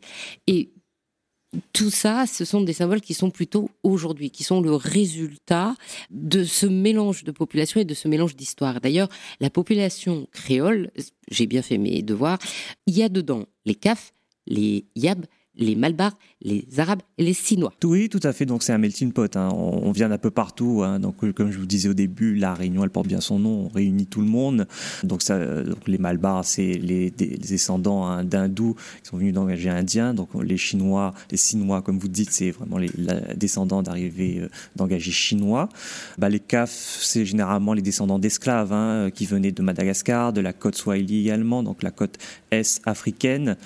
Tout 1.73 1.89
ça, 1.89 2.25
ce 2.27 2.45
sont 2.45 2.61
des 2.61 2.73
symboles 2.73 3.01
qui 3.01 3.13
sont 3.13 3.31
plutôt 3.31 3.69
aujourd'hui, 3.83 4.29
qui 4.29 4.43
sont 4.43 4.61
le 4.61 4.75
résultat 4.75 5.75
de 6.11 6.43
ce 6.43 6.65
mélange 6.65 7.23
de 7.23 7.31
population 7.31 7.79
et 7.79 7.85
de 7.85 7.93
ce 7.93 8.07
mélange 8.07 8.35
d'histoire. 8.35 8.81
D'ailleurs, 8.81 9.09
la 9.39 9.49
population 9.49 10.27
créole, 10.31 10.91
j'ai 11.29 11.47
bien 11.47 11.61
fait 11.61 11.77
mes 11.77 12.01
devoirs, 12.03 12.37
il 12.85 12.95
y 12.95 13.03
a 13.03 13.09
dedans 13.09 13.45
les 13.65 13.75
Caf, 13.75 14.13
les 14.45 14.85
Yab, 14.95 15.25
les 15.59 15.75
Malbars, 15.75 16.17
les 16.41 16.65
Arabes 16.77 17.01
et 17.17 17.23
les 17.23 17.33
Sinois. 17.33 17.73
Oui, 17.83 18.09
tout 18.09 18.19
à 18.23 18.33
fait. 18.33 18.45
Donc 18.45 18.63
c'est 18.63 18.73
un 18.73 18.77
melting 18.79 19.11
pot. 19.11 19.35
hein. 19.35 19.49
On, 19.53 19.91
vient 19.91 20.09
d'un 20.09 20.17
peu 20.17 20.31
partout. 20.31 20.81
hein. 20.83 20.99
Donc 20.99 21.23
euh, 21.23 21.31
comme 21.33 21.51
je 21.51 21.59
vous 21.59 21.65
disais 21.67 21.89
au 21.89 21.93
début, 21.93 22.33
la 22.35 22.53
Réunion, 22.53 22.83
elle 22.83 22.89
porte 22.89 23.07
bien 23.07 23.21
son 23.21 23.37
nom. 23.39 23.65
On 23.65 23.67
réunit 23.67 24.07
tout 24.07 24.21
le 24.21 24.27
monde. 24.27 24.67
Donc, 25.03 25.21
ça, 25.21 25.35
euh, 25.35 25.75
les 25.85 25.97
Malbars, 25.97 26.45
c'est 26.45 26.73
les, 26.73 27.11
des- 27.11 27.27
les 27.27 27.37
descendants 27.37 28.07
hein, 28.07 28.23
d'hindous 28.23 28.75
qui 29.03 29.09
sont 29.09 29.17
venus 29.17 29.33
d'engager 29.33 29.69
indiens. 29.69 30.13
Donc 30.13 30.29
les 30.41 30.57
Chinois, 30.57 31.13
les 31.29 31.37
Sinois, 31.37 31.81
comme 31.81 31.99
vous 31.99 32.07
dites, 32.07 32.31
c'est 32.31 32.51
vraiment 32.51 32.77
les 32.77 32.89
descendants 33.35 33.83
d'arrivée 33.83 34.39
euh, 34.39 34.49
d'engagés 34.75 35.11
chinois. 35.11 35.69
Bah, 36.17 36.29
les 36.29 36.39
Caf, 36.39 36.71
c'est 36.71 37.25
généralement 37.25 37.73
les 37.73 37.81
descendants 37.81 38.19
d'esclaves 38.19 38.71
hein, 38.71 39.09
qui 39.13 39.25
venaient 39.25 39.51
de 39.51 39.61
Madagascar, 39.61 40.31
de 40.33 40.41
la 40.41 40.53
côte 40.53 40.75
Swahili 40.75 41.19
également, 41.21 41.63
donc 41.63 41.83
la 41.83 41.91
côte 41.91 42.17
est 42.51 42.79
africaine. 42.85 43.57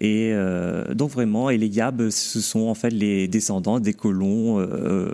Et 0.00 0.30
euh, 0.32 0.94
donc 0.94 1.10
vraiment, 1.10 1.50
et 1.50 1.58
les 1.58 1.68
Yab, 1.68 2.10
ce 2.10 2.40
sont 2.40 2.62
en 2.62 2.74
fait 2.74 2.90
les 2.90 3.28
descendants 3.28 3.80
des 3.80 3.94
colons 3.94 4.58
euh, 4.58 5.08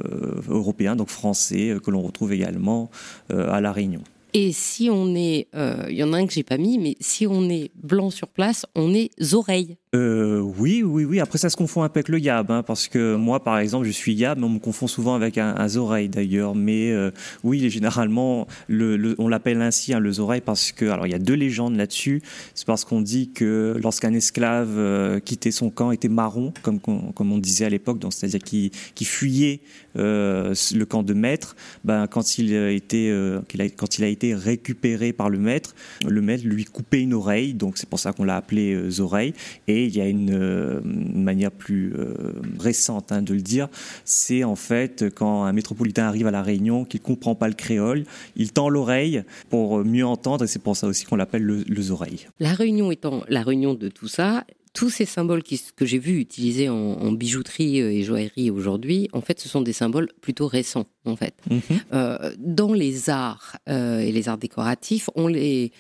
européens, 0.49 0.97
donc 0.97 1.09
français, 1.09 1.71
euh, 1.71 1.81
que 1.81 1.91
l'on 1.91 2.03
retrouve 2.03 2.33
également 2.33 2.91
euh, 3.33 3.51
à 3.51 3.61
La 3.61 3.73
Réunion. 3.73 4.03
Et 4.33 4.53
si 4.53 4.89
on 4.91 5.15
est, 5.17 5.49
euh, 5.57 5.87
il 5.91 5.97
y 5.97 6.05
en 6.05 6.13
a 6.13 6.19
un 6.19 6.27
que 6.27 6.33
j'ai 6.33 6.45
pas 6.45 6.57
mis, 6.57 6.79
mais 6.79 6.97
si 7.01 7.27
on 7.27 7.49
est 7.49 7.73
blanc 7.75 8.11
sur 8.11 8.29
place, 8.29 8.65
on 8.77 8.95
est 8.95 9.11
oreilles. 9.35 9.77
Euh, 9.93 10.39
oui, 10.39 10.80
oui. 11.11 11.21
Après, 11.21 11.39
ça 11.39 11.51
se 11.51 11.57
confond 11.57 11.83
un 11.83 11.89
peu 11.89 11.99
avec 11.99 12.09
le 12.09 12.19
yab, 12.19 12.51
hein, 12.51 12.63
parce 12.63 12.89
que 12.89 13.17
moi, 13.17 13.43
par 13.43 13.59
exemple, 13.59 13.87
je 13.87 13.91
suis 13.91 14.15
yab, 14.15 14.39
mais 14.39 14.45
on 14.47 14.51
me 14.51 14.59
confond 14.59 14.87
souvent 14.87 15.15
avec 15.15 15.37
un, 15.39 15.55
un 15.57 15.77
oreille 15.77 16.09
d'ailleurs. 16.09 16.55
Mais 16.55 16.91
euh, 16.93 17.11
oui, 17.45 17.69
généralement, 17.69 18.47
le, 18.69 18.97
le- 18.97 19.15
on 19.19 19.29
l'appelle 19.29 19.61
ainsi, 19.61 19.93
hein, 19.93 20.01
le 20.01 20.19
oreille, 20.21 20.41
parce 20.41 20.73
que, 20.73 20.87
alors, 20.87 21.07
il 21.07 21.11
y 21.11 21.15
a 21.15 21.19
deux 21.19 21.35
légendes 21.35 21.77
là-dessus. 21.77 22.23
C'est 22.55 22.67
parce 22.67 22.85
qu'on 22.85 23.01
dit 23.01 23.31
que 23.33 23.77
lorsqu'un 23.83 24.13
esclave 24.15 24.71
euh, 24.77 25.21
quittait 25.21 25.51
son 25.51 25.71
camp, 25.71 25.91
était 25.91 26.09
marron, 26.09 26.53
comme, 26.63 26.81
on 27.19 27.39
disait 27.39 27.65
à 27.65 27.69
l'époque, 27.71 27.99
donc 27.99 28.13
c'est-à-dire 28.13 28.41
qu'il 28.41 28.71
qu'il 28.95 29.07
fuyait 29.07 29.61
euh, 29.97 30.55
le 30.75 30.85
camp 30.85 31.03
de 31.03 31.15
maître, 31.15 31.57
ben, 31.85 32.07
quand 32.07 32.39
il 32.39 32.55
euh, 32.55 33.41
qu'il 33.49 33.61
a- 33.61 33.69
quand 33.69 33.99
il 33.99 34.05
a 34.05 34.09
été 34.09 34.35
récupéré 34.35 35.13
par 35.13 35.29
le 35.31 35.39
maître, 35.39 35.75
le 36.07 36.21
maître 36.23 36.45
lui 36.47 36.65
coupait 36.65 37.01
une 37.03 37.15
oreille, 37.15 37.55
donc 37.55 37.79
c'est 37.79 37.89
pour 37.89 37.99
ça 37.99 38.13
qu'on 38.13 38.25
l'a 38.25 38.37
appelé 38.37 38.75
euh, 38.75 39.01
oreille. 39.01 39.35
Et 39.69 39.87
il 39.87 39.97
y 39.97 40.01
a 40.01 40.07
une, 40.07 40.31
une 41.15 41.23
manière 41.23 41.51
plus 41.51 41.93
euh, 41.97 42.15
récente 42.59 43.13
hein, 43.13 43.23
de 43.23 43.35
le 43.35 43.41
dire, 43.43 43.69
c'est 44.05 44.45
en 44.45 44.57
fait 44.57 45.05
quand 45.15 45.45
un 45.45 45.53
métropolitain 45.53 46.05
arrive 46.07 46.27
à 46.27 46.31
la 46.31 46.43
Réunion, 46.43 46.85
qu'il 46.85 47.01
comprend 47.01 47.35
pas 47.35 47.49
le 47.49 47.55
créole, 47.55 48.05
il 48.37 48.53
tend 48.53 48.69
l'oreille 48.69 49.23
pour 49.49 49.85
mieux 49.85 50.07
entendre, 50.07 50.45
et 50.45 50.47
c'est 50.47 50.59
pour 50.63 50.77
ça 50.77 50.87
aussi 50.87 51.05
qu'on 51.05 51.17
l'appelle 51.17 51.43
le, 51.43 51.65
le 51.67 51.91
oreille. 51.91 52.27
La 52.39 52.53
réunion 52.55 52.91
étant 52.91 53.23
la 53.29 53.43
réunion 53.43 53.75
de 53.75 53.89
tout 53.89 54.09
ça, 54.09 54.45
tous 54.73 54.89
ces 54.91 55.05
symboles 55.05 55.43
qui- 55.43 55.61
que 55.75 55.85
j'ai 55.85 55.99
vus 55.99 56.19
utilisés 56.21 56.69
en, 56.69 56.77
en 56.77 57.11
bijouterie 57.13 57.81
euh, 57.83 57.91
et 57.91 58.03
joaillerie 58.05 58.51
aujourd'hui, 58.51 59.09
en 59.13 59.21
fait, 59.21 59.41
ce 59.41 59.49
sont 59.49 59.63
des 59.63 59.73
symboles 59.73 60.09
plutôt 60.21 60.47
récents, 60.47 60.87
en 61.05 61.17
fait. 61.17 61.35
Mhm. 61.51 61.61
Euh, 61.93 62.33
dans 62.39 62.73
les 62.73 63.11
arts 63.11 63.57
euh, 63.69 63.99
et 63.99 64.13
les 64.13 64.29
arts 64.29 64.39
décoratifs, 64.39 65.11
on 65.17 65.27
les, 65.27 65.73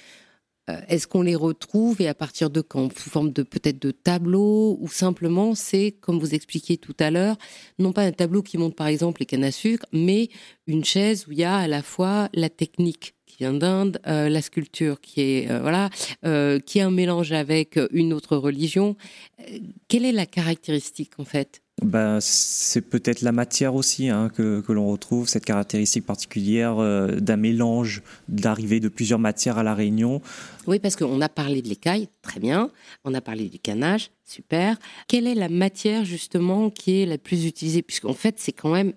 est-ce 0.89 1.09
qu'on 1.09 1.23
les 1.23 1.35
retrouve 1.35 2.01
et 2.01 2.09
à 2.09 2.15
partir 2.15 2.49
de 2.49 2.61
quand 2.61 2.97
Sous 2.97 3.11
forme 3.11 3.33
de 3.33 3.43
peut-être 3.43 3.81
de 3.81 3.91
tableaux 3.91 4.79
ou 4.81 4.89
simplement 4.89 5.55
c'est, 5.55 5.93
comme 6.01 6.19
vous 6.19 6.35
expliquiez 6.35 6.77
tout 6.77 6.95
à 7.01 7.11
l'heure, 7.11 7.37
non 7.79 7.93
pas 7.93 8.03
un 8.03 8.13
tableau 8.13 8.43
qui 8.43 8.59
montre 8.59 8.77
par 8.77 8.87
exemple 8.87 9.21
les 9.21 9.27
cannes 9.27 9.45
à 9.45 9.51
sucre, 9.51 9.87
mais 9.93 10.29
une 10.67 10.85
chaise 10.85 11.27
où 11.27 11.33
il 11.33 11.39
y 11.39 11.45
a 11.45 11.57
à 11.57 11.67
la 11.67 11.83
fois 11.83 12.29
la 12.35 12.49
technique 12.49 13.15
qui 13.31 13.39
vient 13.39 13.55
d'Inde, 13.55 14.01
euh, 14.07 14.29
la 14.29 14.43
sculpture 14.43 15.01
qui 15.01 15.21
est 15.21 15.51
euh, 15.51 15.61
voilà, 15.61 15.91
euh, 16.25 16.59
qui 16.59 16.79
est 16.79 16.83
un 16.83 16.91
mélange 16.91 17.33
avec 17.33 17.79
une 17.93 18.13
autre 18.13 18.37
religion. 18.37 18.97
Euh, 19.41 19.59
quelle 19.89 20.05
est 20.05 20.13
la 20.13 20.27
caractéristique 20.27 21.19
en 21.19 21.25
fait 21.25 21.63
Ben, 21.83 22.19
c'est 22.21 22.83
peut-être 22.83 23.23
la 23.23 23.33
matière 23.33 23.75
aussi 23.75 24.11
hein, 24.11 24.29
que, 24.29 24.61
que 24.61 24.73
l'on 24.73 24.89
retrouve, 24.91 25.29
cette 25.29 25.47
caractéristique 25.47 26.05
particulière 26.05 26.79
euh, 26.79 27.17
d'un 27.17 27.37
mélange 27.37 28.03
d'arrivée 28.29 28.81
de 28.81 28.89
plusieurs 28.89 29.19
matières 29.19 29.57
à 29.57 29.63
la 29.63 29.75
Réunion. 29.75 30.21
Oui, 30.67 30.79
parce 30.79 30.95
qu'on 30.95 31.21
a 31.23 31.29
parlé 31.29 31.63
de 31.63 31.69
l'écaille, 31.69 32.09
très 32.21 32.39
bien. 32.39 32.71
On 33.05 33.15
a 33.15 33.23
parlé 33.23 33.49
du 33.49 33.59
canage, 33.59 34.11
super. 34.25 34.79
Quelle 35.09 35.27
est 35.27 35.35
la 35.35 35.49
matière 35.49 36.05
justement 36.05 36.69
qui 36.69 37.03
est 37.03 37.07
la 37.07 37.17
plus 37.17 37.47
utilisée? 37.47 37.81
Puisqu'en 37.81 38.15
fait, 38.15 38.35
c'est 38.39 38.53
quand 38.53 38.73
même 38.73 38.93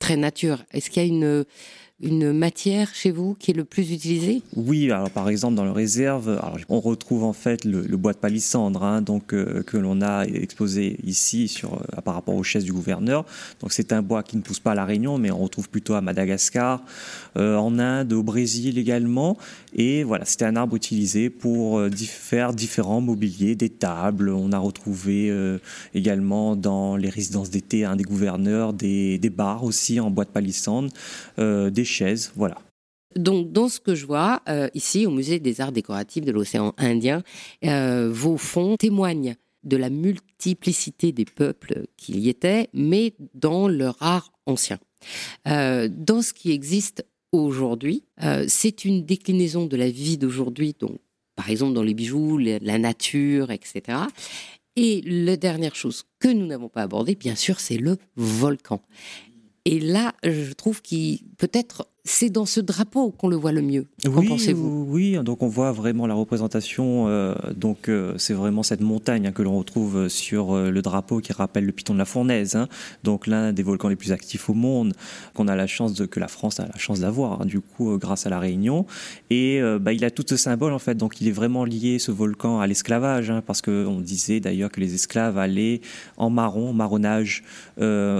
très 0.00 0.16
nature. 0.16 0.64
Est-ce 0.72 0.90
qu'il 0.90 1.02
y 1.02 1.06
a 1.06 1.08
une, 1.08 1.44
une 2.02 2.32
matière 2.32 2.94
chez 2.94 3.10
vous 3.10 3.34
qui 3.34 3.52
est 3.52 3.54
le 3.54 3.64
plus 3.64 3.90
utilisée 3.90 4.42
Oui, 4.54 4.90
alors 4.90 5.10
par 5.10 5.30
exemple 5.30 5.54
dans 5.54 5.64
le 5.64 5.70
réserve, 5.70 6.38
on 6.68 6.80
retrouve 6.80 7.24
en 7.24 7.32
fait 7.32 7.64
le, 7.64 7.96
bois 7.96 8.12
de 8.12 8.18
palissandre, 8.18 8.84
hein, 8.84 9.00
donc 9.00 9.32
euh, 9.32 9.62
que 9.62 9.78
l'on 9.78 10.02
a 10.02 10.24
exposé 10.24 10.98
ici 11.04 11.62
euh, 11.64 12.00
par 12.02 12.14
rapport 12.14 12.34
aux 12.34 12.42
chaises 12.42 12.64
du 12.64 12.72
gouverneur. 12.72 13.24
Donc 13.60 13.72
c'est 13.72 13.94
un 13.94 14.02
bois 14.02 14.22
qui 14.22 14.36
ne 14.36 14.42
pousse 14.42 14.60
pas 14.60 14.72
à 14.72 14.74
la 14.74 14.84
Réunion, 14.84 15.16
mais 15.16 15.30
on 15.30 15.38
retrouve 15.38 15.70
plutôt 15.70 15.94
à 15.94 16.02
Madagascar, 16.02 16.84
euh, 17.38 17.56
en 17.56 17.78
Inde, 17.78 18.12
au 18.12 18.22
Brésil 18.22 18.76
également. 18.76 19.38
Et 19.74 20.04
voilà, 20.04 20.26
c'était 20.26 20.44
un 20.44 20.56
arbre 20.56 20.76
utilisé 20.76 21.30
pour 21.30 21.82
faire 22.06 22.52
différents 22.52 23.00
mobiliers, 23.00 23.54
des 23.54 23.68
tables. 23.68 24.30
On 24.30 24.52
a 24.52 24.58
retrouvé 24.58 25.32
également 25.94 26.56
dans 26.56 26.96
les 26.96 27.10
résidences 27.10 27.50
d'été 27.50 27.86
des 27.96 28.04
gouverneurs 28.04 28.72
des, 28.72 29.18
des 29.18 29.30
bars 29.30 29.64
aussi 29.64 30.00
en 30.00 30.10
bois 30.10 30.24
de 30.24 30.30
palissandre, 30.30 30.90
des 31.38 31.85
chaises, 31.86 32.32
voilà. 32.36 32.58
Donc, 33.16 33.50
dans 33.50 33.68
ce 33.68 33.80
que 33.80 33.94
je 33.94 34.06
vois 34.06 34.42
euh, 34.48 34.68
ici 34.74 35.06
au 35.06 35.10
musée 35.10 35.40
des 35.40 35.60
arts 35.60 35.72
décoratifs 35.72 36.24
de 36.24 36.32
l'océan 36.32 36.74
Indien, 36.76 37.22
euh, 37.64 38.10
vos 38.12 38.36
fonds 38.36 38.76
témoignent 38.76 39.36
de 39.64 39.76
la 39.76 39.90
multiplicité 39.90 41.12
des 41.12 41.24
peuples 41.24 41.86
qui 41.96 42.12
y 42.12 42.28
étaient, 42.28 42.68
mais 42.72 43.14
dans 43.34 43.68
leur 43.68 43.96
art 44.00 44.32
ancien. 44.44 44.78
Euh, 45.48 45.88
dans 45.90 46.22
ce 46.22 46.32
qui 46.32 46.52
existe 46.52 47.04
aujourd'hui, 47.32 48.04
c'est 48.46 48.84
une 48.84 49.04
déclinaison 49.04 49.66
de 49.66 49.76
la 49.76 49.90
vie 49.90 50.16
d'aujourd'hui, 50.16 50.74
donc 50.78 50.98
par 51.34 51.50
exemple 51.50 51.74
dans 51.74 51.82
les 51.82 51.92
bijoux, 51.92 52.38
la 52.38 52.78
nature, 52.78 53.50
etc. 53.50 53.98
Et 54.76 55.02
la 55.04 55.36
dernière 55.36 55.74
chose 55.74 56.04
que 56.18 56.28
nous 56.28 56.46
n'avons 56.46 56.68
pas 56.68 56.82
abordée, 56.82 57.14
bien 57.14 57.34
sûr, 57.34 57.60
c'est 57.60 57.78
le 57.78 57.96
volcan. 58.16 58.82
Et 59.68 59.80
là, 59.80 60.14
je 60.22 60.52
trouve 60.52 60.80
qu'il 60.80 61.26
peut-être 61.38 61.88
c'est 62.06 62.30
dans 62.30 62.46
ce 62.46 62.60
drapeau 62.60 63.10
qu'on 63.10 63.28
le 63.28 63.36
voit 63.36 63.52
le 63.52 63.62
mieux. 63.62 63.86
Qu'en 64.04 64.12
oui, 64.12 64.28
pensez-vous? 64.28 64.86
Oui, 64.88 65.18
donc 65.24 65.42
on 65.42 65.48
voit 65.48 65.72
vraiment 65.72 66.06
la 66.06 66.14
représentation. 66.14 67.08
Euh, 67.08 67.34
donc 67.54 67.88
euh, 67.88 68.14
c'est 68.16 68.32
vraiment 68.32 68.62
cette 68.62 68.80
montagne 68.80 69.26
hein, 69.26 69.32
que 69.32 69.42
l'on 69.42 69.58
retrouve 69.58 70.08
sur 70.08 70.54
euh, 70.54 70.70
le 70.70 70.82
drapeau 70.82 71.20
qui 71.20 71.32
rappelle 71.32 71.66
le 71.66 71.72
piton 71.72 71.94
de 71.94 71.98
la 71.98 72.04
Fournaise. 72.04 72.54
Hein. 72.54 72.68
donc 73.02 73.26
l'un 73.26 73.52
des 73.52 73.64
volcans 73.64 73.88
les 73.88 73.96
plus 73.96 74.12
actifs 74.12 74.48
au 74.48 74.54
monde, 74.54 74.94
qu'on 75.34 75.48
a 75.48 75.56
la 75.56 75.66
chance 75.66 75.94
de, 75.94 76.06
que 76.06 76.20
la 76.20 76.28
France 76.28 76.60
a 76.60 76.66
la 76.66 76.78
chance 76.78 77.00
d'avoir. 77.00 77.42
Hein, 77.42 77.46
du 77.46 77.60
coup, 77.60 77.98
grâce 77.98 78.24
à 78.24 78.30
la 78.30 78.38
Réunion. 78.38 78.86
Et 79.30 79.60
bah, 79.80 79.92
il 79.92 80.04
a 80.04 80.10
tout 80.10 80.24
ce 80.26 80.36
symbole 80.36 80.72
en 80.72 80.78
fait. 80.78 80.94
Donc 80.94 81.20
il 81.20 81.26
est 81.26 81.32
vraiment 81.32 81.64
lié 81.64 81.98
ce 81.98 82.12
volcan 82.12 82.60
à 82.60 82.66
l'esclavage, 82.66 83.32
parce 83.46 83.62
qu'on 83.62 84.00
disait 84.00 84.38
d'ailleurs 84.38 84.70
que 84.70 84.80
les 84.80 84.94
esclaves 84.94 85.38
allaient 85.38 85.80
en 86.16 86.30
marron, 86.30 86.72
marronnage, 86.72 87.42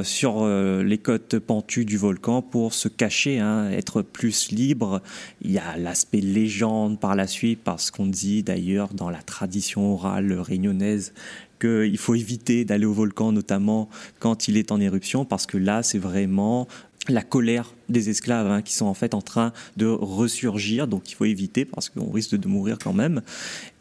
sur 0.03 0.47
les 0.47 0.99
côtes 0.99 1.39
pentues 1.39 1.85
du 1.85 1.97
volcan 1.97 2.43
pour 2.43 2.75
se 2.75 2.89
cacher 2.89 3.41
être 3.77 4.03
plus 4.03 4.51
libre. 4.51 5.03
Il 5.43 5.53
y 5.53 5.59
a 5.59 5.77
l'aspect 5.77 6.21
légende 6.21 6.99
par 6.99 7.15
la 7.15 7.27
suite, 7.27 7.61
parce 7.63 7.91
qu'on 7.91 8.07
dit 8.07 8.43
d'ailleurs 8.43 8.95
dans 8.95 9.11
la 9.11 9.23
tradition 9.23 9.93
orale 9.95 10.33
réunionnaise 10.33 11.13
qu'il 11.61 11.97
faut 11.99 12.15
éviter 12.15 12.65
d'aller 12.65 12.85
au 12.85 12.93
volcan, 12.93 13.33
notamment 13.33 13.89
quand 14.19 14.49
il 14.49 14.57
est 14.57 14.73
en 14.73 14.81
éruption, 14.81 15.25
parce 15.25 15.47
que 15.47 15.57
là, 15.57 15.83
c'est 15.83 15.99
vraiment 15.99 16.69
la 17.09 17.23
colère 17.23 17.73
des 17.89 18.11
esclaves 18.11 18.51
hein, 18.51 18.63
qui 18.63 18.75
sont 18.75 18.87
en 18.87 18.95
fait 18.95 19.15
en 19.15 19.23
train 19.23 19.53
de 19.77 19.87
ressurgir, 19.87 20.89
donc 20.89 21.11
il 21.11 21.15
faut 21.15 21.25
éviter 21.25 21.65
parce 21.65 21.89
qu'on 21.89 22.11
risque 22.11 22.37
de 22.37 22.49
mourir 22.49 22.79
quand 22.83 22.93
même. 22.93 23.23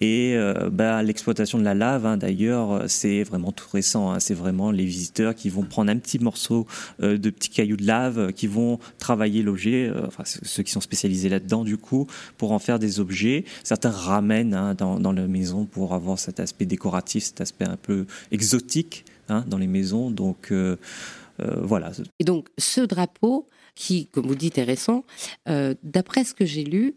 Et 0.01 0.33
euh, 0.35 0.69
bah, 0.71 1.01
l'exploitation 1.01 1.57
de 1.57 1.63
la 1.63 1.73
lave, 1.73 2.05
hein, 2.05 2.17
d'ailleurs, 2.17 2.83
c'est 2.87 3.23
vraiment 3.23 3.51
tout 3.51 3.67
récent. 3.71 4.11
Hein. 4.11 4.19
c'est 4.19 4.33
vraiment 4.33 4.71
les 4.71 4.85
visiteurs 4.85 5.33
qui 5.33 5.49
vont 5.49 5.63
prendre 5.63 5.91
un 5.91 5.97
petit 5.97 6.19
morceau 6.19 6.67
euh, 7.01 7.17
de 7.17 7.29
petits 7.29 7.49
cailloux 7.49 7.77
de 7.77 7.85
lave, 7.85 8.33
qui 8.33 8.47
vont 8.47 8.79
travailler 8.99 9.41
l'objet, 9.41 9.87
euh, 9.87 10.05
enfin 10.05 10.23
ceux 10.25 10.63
qui 10.63 10.71
sont 10.71 10.81
spécialisés 10.81 11.29
là-dedans 11.29 11.63
du 11.63 11.77
coup, 11.77 12.07
pour 12.37 12.51
en 12.51 12.59
faire 12.59 12.79
des 12.79 12.99
objets. 12.99 13.45
Certains 13.63 13.91
ramènent 13.91 14.75
dans, 14.77 14.99
dans 14.99 15.11
la 15.11 15.27
maison 15.27 15.65
pour 15.65 15.93
avoir 15.93 16.19
cet 16.19 16.39
aspect 16.39 16.65
décoratif, 16.65 17.23
cet 17.23 17.41
aspect 17.41 17.65
un 17.65 17.77
peu 17.77 18.05
exotique 18.31 19.05
dans 19.47 19.57
les 19.57 19.67
maisons. 19.67 20.11
Donc 20.11 20.51
voilà. 21.39 21.91
Et 22.19 22.23
donc 22.23 22.49
ce 22.57 22.81
drapeau, 22.81 23.49
qui, 23.75 24.07
comme 24.07 24.25
vous 24.25 24.35
dites, 24.35 24.57
est 24.57 24.63
récent, 24.63 25.03
euh, 25.47 25.75
d'après 25.83 26.23
ce 26.23 26.33
que 26.33 26.45
j'ai 26.45 26.63
lu, 26.63 26.95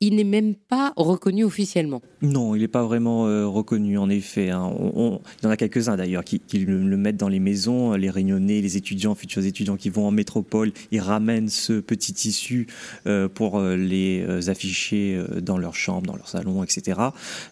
il 0.00 0.16
n'est 0.16 0.24
même 0.24 0.54
pas 0.54 0.92
reconnu 0.96 1.44
officiellement. 1.44 2.02
Non, 2.20 2.54
il 2.54 2.60
n'est 2.60 2.68
pas 2.68 2.84
vraiment 2.84 3.26
euh, 3.26 3.46
reconnu, 3.46 3.98
en 3.98 4.08
effet. 4.10 4.50
Hein. 4.50 4.70
il 4.78 5.44
y 5.44 5.46
en 5.46 5.50
a 5.50 5.56
quelques-uns 5.56 5.96
d'ailleurs 5.96 6.24
qui, 6.24 6.40
le, 6.58 6.96
mettent 6.96 7.16
dans 7.16 7.28
les 7.28 7.40
maisons, 7.40 7.92
les 7.92 8.10
réunionnais, 8.10 8.60
les 8.60 8.76
étudiants, 8.76 9.14
futurs 9.14 9.44
étudiants 9.44 9.76
qui 9.76 9.90
vont 9.90 10.06
en 10.06 10.10
métropole, 10.10 10.72
ils 10.90 11.00
ramènent 11.00 11.48
ce 11.48 11.80
petit 11.80 12.12
tissu 12.12 12.66
euh, 13.06 13.28
pour 13.28 13.58
euh, 13.58 13.76
les 13.76 14.48
afficher 14.48 15.22
dans 15.40 15.58
leur 15.58 15.74
chambre, 15.74 16.06
dans 16.06 16.16
leur 16.16 16.28
salon, 16.28 16.62
etc. 16.64 17.00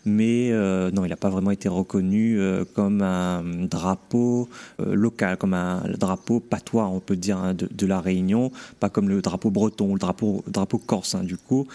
Mais 0.05 0.51
non, 0.93 1.05
il 1.05 1.09
n'a 1.09 1.17
pas 1.17 1.31
vraiment 1.31 1.51
été 1.51 1.69
reconnu 1.69 2.39
comme 2.75 3.03
un 3.03 3.43
drapeau 3.67 4.49
local, 4.79 5.37
comme 5.37 5.55
un 5.55 5.83
drapeau 5.99 6.41
patois, 6.41 6.87
on 6.89 7.01
peut 7.01 7.17
dire, 7.17 7.39
hein, 7.39 7.55
de, 7.55 7.87
la 7.87 8.01
Réunion, 8.01 8.51
pas 8.81 8.89
comme 8.89 9.09
le 9.09 9.23
drapeau 9.23 9.51
breton, 9.51 9.95
le 9.95 9.99
drapeau, 9.99 10.79
corse, 10.79 11.15
hein, 11.15 11.25
du 11.25 11.37
coup. 11.37 11.67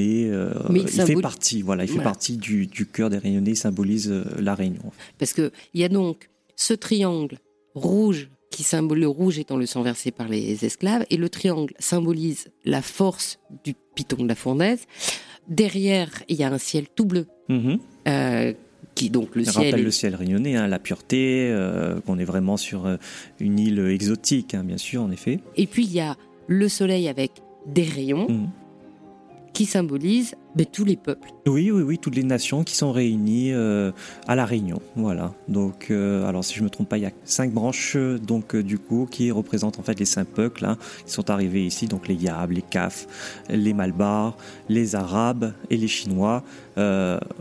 Euh, 0.00 0.52
il, 0.70 0.88
fait 0.88 1.14
partie, 1.16 1.62
voilà, 1.62 1.84
il 1.84 1.90
fait 1.90 2.02
partie 2.02 2.36
du, 2.36 2.68
cœur 2.92 3.10
des 3.10 3.18
Réunionnais, 3.18 3.52
il 3.52 3.56
symbolise 3.56 4.10
euh, 4.10 4.24
la 4.38 4.54
Réunion. 4.54 4.92
Parce 5.18 5.32
qu'il 5.32 5.50
y 5.74 5.84
a 5.84 5.88
donc 5.88 6.28
ce 6.56 6.74
triangle 6.74 7.38
rouge 7.74 8.30
qui 8.50 8.62
symbolise 8.62 9.02
le 9.02 9.08
rouge 9.08 9.38
étant 9.38 9.56
le 9.56 9.66
sang 9.66 9.82
versé 9.82 10.10
par 10.10 10.28
les 10.28 10.64
esclaves, 10.64 11.04
et 11.10 11.16
le 11.16 11.28
triangle 11.28 11.72
symbolise 11.78 12.48
la 12.64 12.82
force 12.82 13.38
du 13.64 13.74
piton 13.94 14.22
de 14.22 14.28
la 14.28 14.34
fournaise. 14.34 14.80
Derrière, 15.48 16.10
il 16.28 16.36
y 16.36 16.42
a 16.42 16.52
un 16.52 16.58
ciel 16.58 16.86
tout 16.94 17.04
bleu. 17.04 17.26
Mm-hmm. 17.48 17.78
Euh, 18.08 18.52
qui 18.96 19.08
donc 19.08 19.36
le 19.36 19.44
ciel 19.44 19.66
rappelle 19.66 19.84
le 19.84 19.90
ciel 19.90 20.14
réunionnais, 20.16 20.56
hein, 20.56 20.66
la 20.66 20.80
pureté, 20.80 21.54
qu'on 22.04 22.18
est 22.18 22.24
vraiment 22.24 22.56
sur 22.56 22.98
une 23.38 23.58
île 23.58 23.78
exotique, 23.78 24.52
hein, 24.54 24.64
bien 24.64 24.78
sûr, 24.78 25.00
en 25.02 25.10
effet. 25.12 25.38
Et 25.56 25.66
puis 25.66 25.84
il 25.84 25.92
y 25.92 26.00
a 26.00 26.16
le 26.48 26.68
soleil 26.68 27.08
avec 27.08 27.30
des 27.66 27.84
rayons. 27.84 28.26
Mm-hmm 28.26 28.59
qui 29.60 29.66
symbolise 29.66 30.36
ben, 30.54 30.64
tous 30.64 30.86
les 30.86 30.96
peuples. 30.96 31.28
Oui, 31.46 31.70
oui, 31.70 31.82
oui, 31.82 31.98
toutes 31.98 32.14
les 32.14 32.22
nations 32.22 32.64
qui 32.64 32.74
sont 32.74 32.92
réunies 32.92 33.52
euh, 33.52 33.92
à 34.26 34.34
la 34.34 34.46
Réunion. 34.46 34.80
Voilà. 34.96 35.34
Donc, 35.48 35.88
euh, 35.90 36.26
alors 36.26 36.42
si 36.42 36.54
je 36.54 36.64
me 36.64 36.70
trompe 36.70 36.88
pas, 36.88 36.96
il 36.96 37.02
y 37.02 37.06
a 37.06 37.10
cinq 37.26 37.52
branches 37.52 37.94
donc 38.26 38.54
euh, 38.54 38.62
du 38.62 38.78
coup 38.78 39.06
qui 39.10 39.30
représentent 39.30 39.78
en 39.78 39.82
fait 39.82 39.98
les 39.98 40.06
cinq 40.06 40.28
peuples 40.28 40.64
hein, 40.64 40.78
qui 41.04 41.12
sont 41.12 41.28
arrivés 41.28 41.66
ici. 41.66 41.88
Donc 41.88 42.08
les 42.08 42.14
Yab, 42.14 42.52
les 42.52 42.62
Kaf, 42.62 43.06
les 43.50 43.74
Malbars, 43.74 44.34
les 44.70 44.94
Arabes 44.94 45.52
et 45.68 45.76
les 45.76 45.88
Chinois 45.88 46.42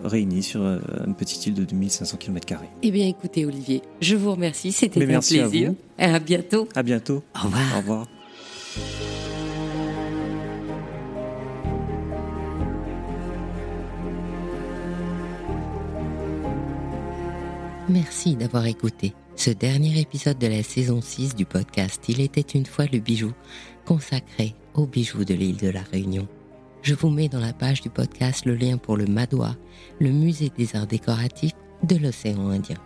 réunis 0.04 0.44
sur 0.44 0.62
une 0.62 1.16
petite 1.16 1.48
île 1.48 1.54
de 1.54 1.64
2500 1.64 2.18
km. 2.18 2.56
Eh 2.84 2.92
bien, 2.92 3.08
écoutez, 3.08 3.46
Olivier, 3.46 3.82
je 4.02 4.18
vous 4.18 4.32
remercie. 4.32 4.74
C'était 4.74 5.02
un 5.04 5.22
plaisir. 5.22 5.74
À, 5.98 6.16
à 6.16 6.20
bientôt. 6.20 6.68
À 6.76 6.84
bientôt. 6.84 7.24
Au 7.34 7.46
revoir. 7.46 7.64
Au 7.74 7.78
revoir. 7.78 8.08
Merci 17.90 18.36
d'avoir 18.36 18.68
écouté 18.68 19.16
ce 19.36 19.50
dernier 19.50 20.00
épisode 20.00 20.38
de 20.38 20.46
la 20.46 20.62
saison 20.62 21.02
6 21.02 21.34
du 21.34 21.46
podcast 21.46 22.04
Il 22.08 22.22
était 22.22 22.42
une 22.42 22.68
fois 22.68 22.86
le 22.86 23.00
bijou, 23.00 23.34
consacré 23.84 24.54
aux 24.76 24.86
bijoux 24.86 25.26
de 25.26 25.34
l'île 25.34 25.58
de 25.58 25.70
la 25.70 25.82
Réunion. 25.82 26.28
Je 26.84 26.94
vous 26.94 27.10
mets 27.10 27.30
dans 27.30 27.40
la 27.40 27.52
page 27.52 27.82
du 27.82 27.90
podcast 27.90 28.46
le 28.46 28.54
lien 28.54 28.78
pour 28.78 28.96
le 28.96 29.08
Madois, 29.08 29.56
le 30.00 30.12
musée 30.12 30.52
des 30.56 30.76
arts 30.76 30.86
décoratifs 30.86 31.56
de 31.82 31.96
l'océan 31.96 32.50
Indien. 32.50 32.78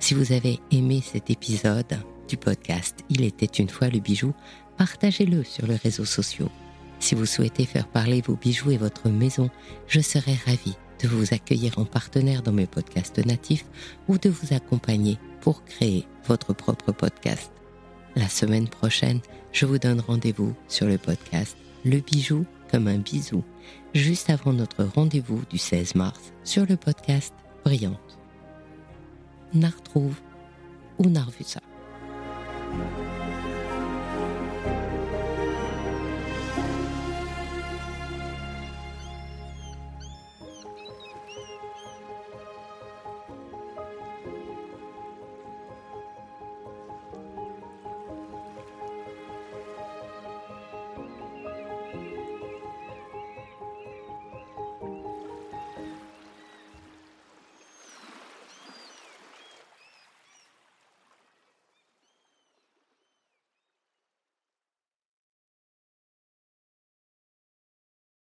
Si 0.00 0.14
vous 0.14 0.32
avez 0.32 0.58
aimé 0.72 1.00
cet 1.04 1.30
épisode 1.30 1.96
du 2.28 2.36
podcast 2.36 3.04
Il 3.08 3.22
était 3.22 3.46
une 3.46 3.68
fois 3.68 3.90
le 3.90 4.00
bijou, 4.00 4.34
partagez-le 4.76 5.44
sur 5.44 5.68
les 5.68 5.76
réseaux 5.76 6.04
sociaux. 6.04 6.50
Si 6.98 7.14
vous 7.14 7.26
souhaitez 7.26 7.64
faire 7.64 7.86
parler 7.86 8.22
vos 8.22 8.34
bijoux 8.34 8.72
et 8.72 8.76
votre 8.76 9.08
maison, 9.08 9.50
je 9.86 10.00
serai 10.00 10.34
ravie 10.46 10.76
de 11.02 11.08
vous 11.08 11.34
accueillir 11.34 11.78
en 11.78 11.84
partenaire 11.84 12.42
dans 12.42 12.52
mes 12.52 12.66
podcasts 12.66 13.24
natifs 13.24 13.66
ou 14.08 14.18
de 14.18 14.28
vous 14.28 14.54
accompagner 14.54 15.18
pour 15.40 15.64
créer 15.64 16.06
votre 16.26 16.52
propre 16.52 16.92
podcast. 16.92 17.50
La 18.14 18.28
semaine 18.28 18.68
prochaine, 18.68 19.20
je 19.52 19.66
vous 19.66 19.78
donne 19.78 20.00
rendez-vous 20.00 20.54
sur 20.68 20.86
le 20.86 20.98
podcast 20.98 21.56
Le 21.84 22.00
bijou 22.00 22.46
comme 22.70 22.88
un 22.88 22.98
bisou, 22.98 23.44
juste 23.94 24.30
avant 24.30 24.52
notre 24.52 24.84
rendez-vous 24.84 25.42
du 25.50 25.58
16 25.58 25.94
mars 25.94 26.32
sur 26.44 26.66
le 26.66 26.76
podcast 26.76 27.34
Brillante. 27.64 28.18
N'a 29.54 29.68
retrouve 29.68 30.16
ou 30.98 31.08
n'a 31.08 31.22
revu 31.22 31.44
ça. 31.44 31.60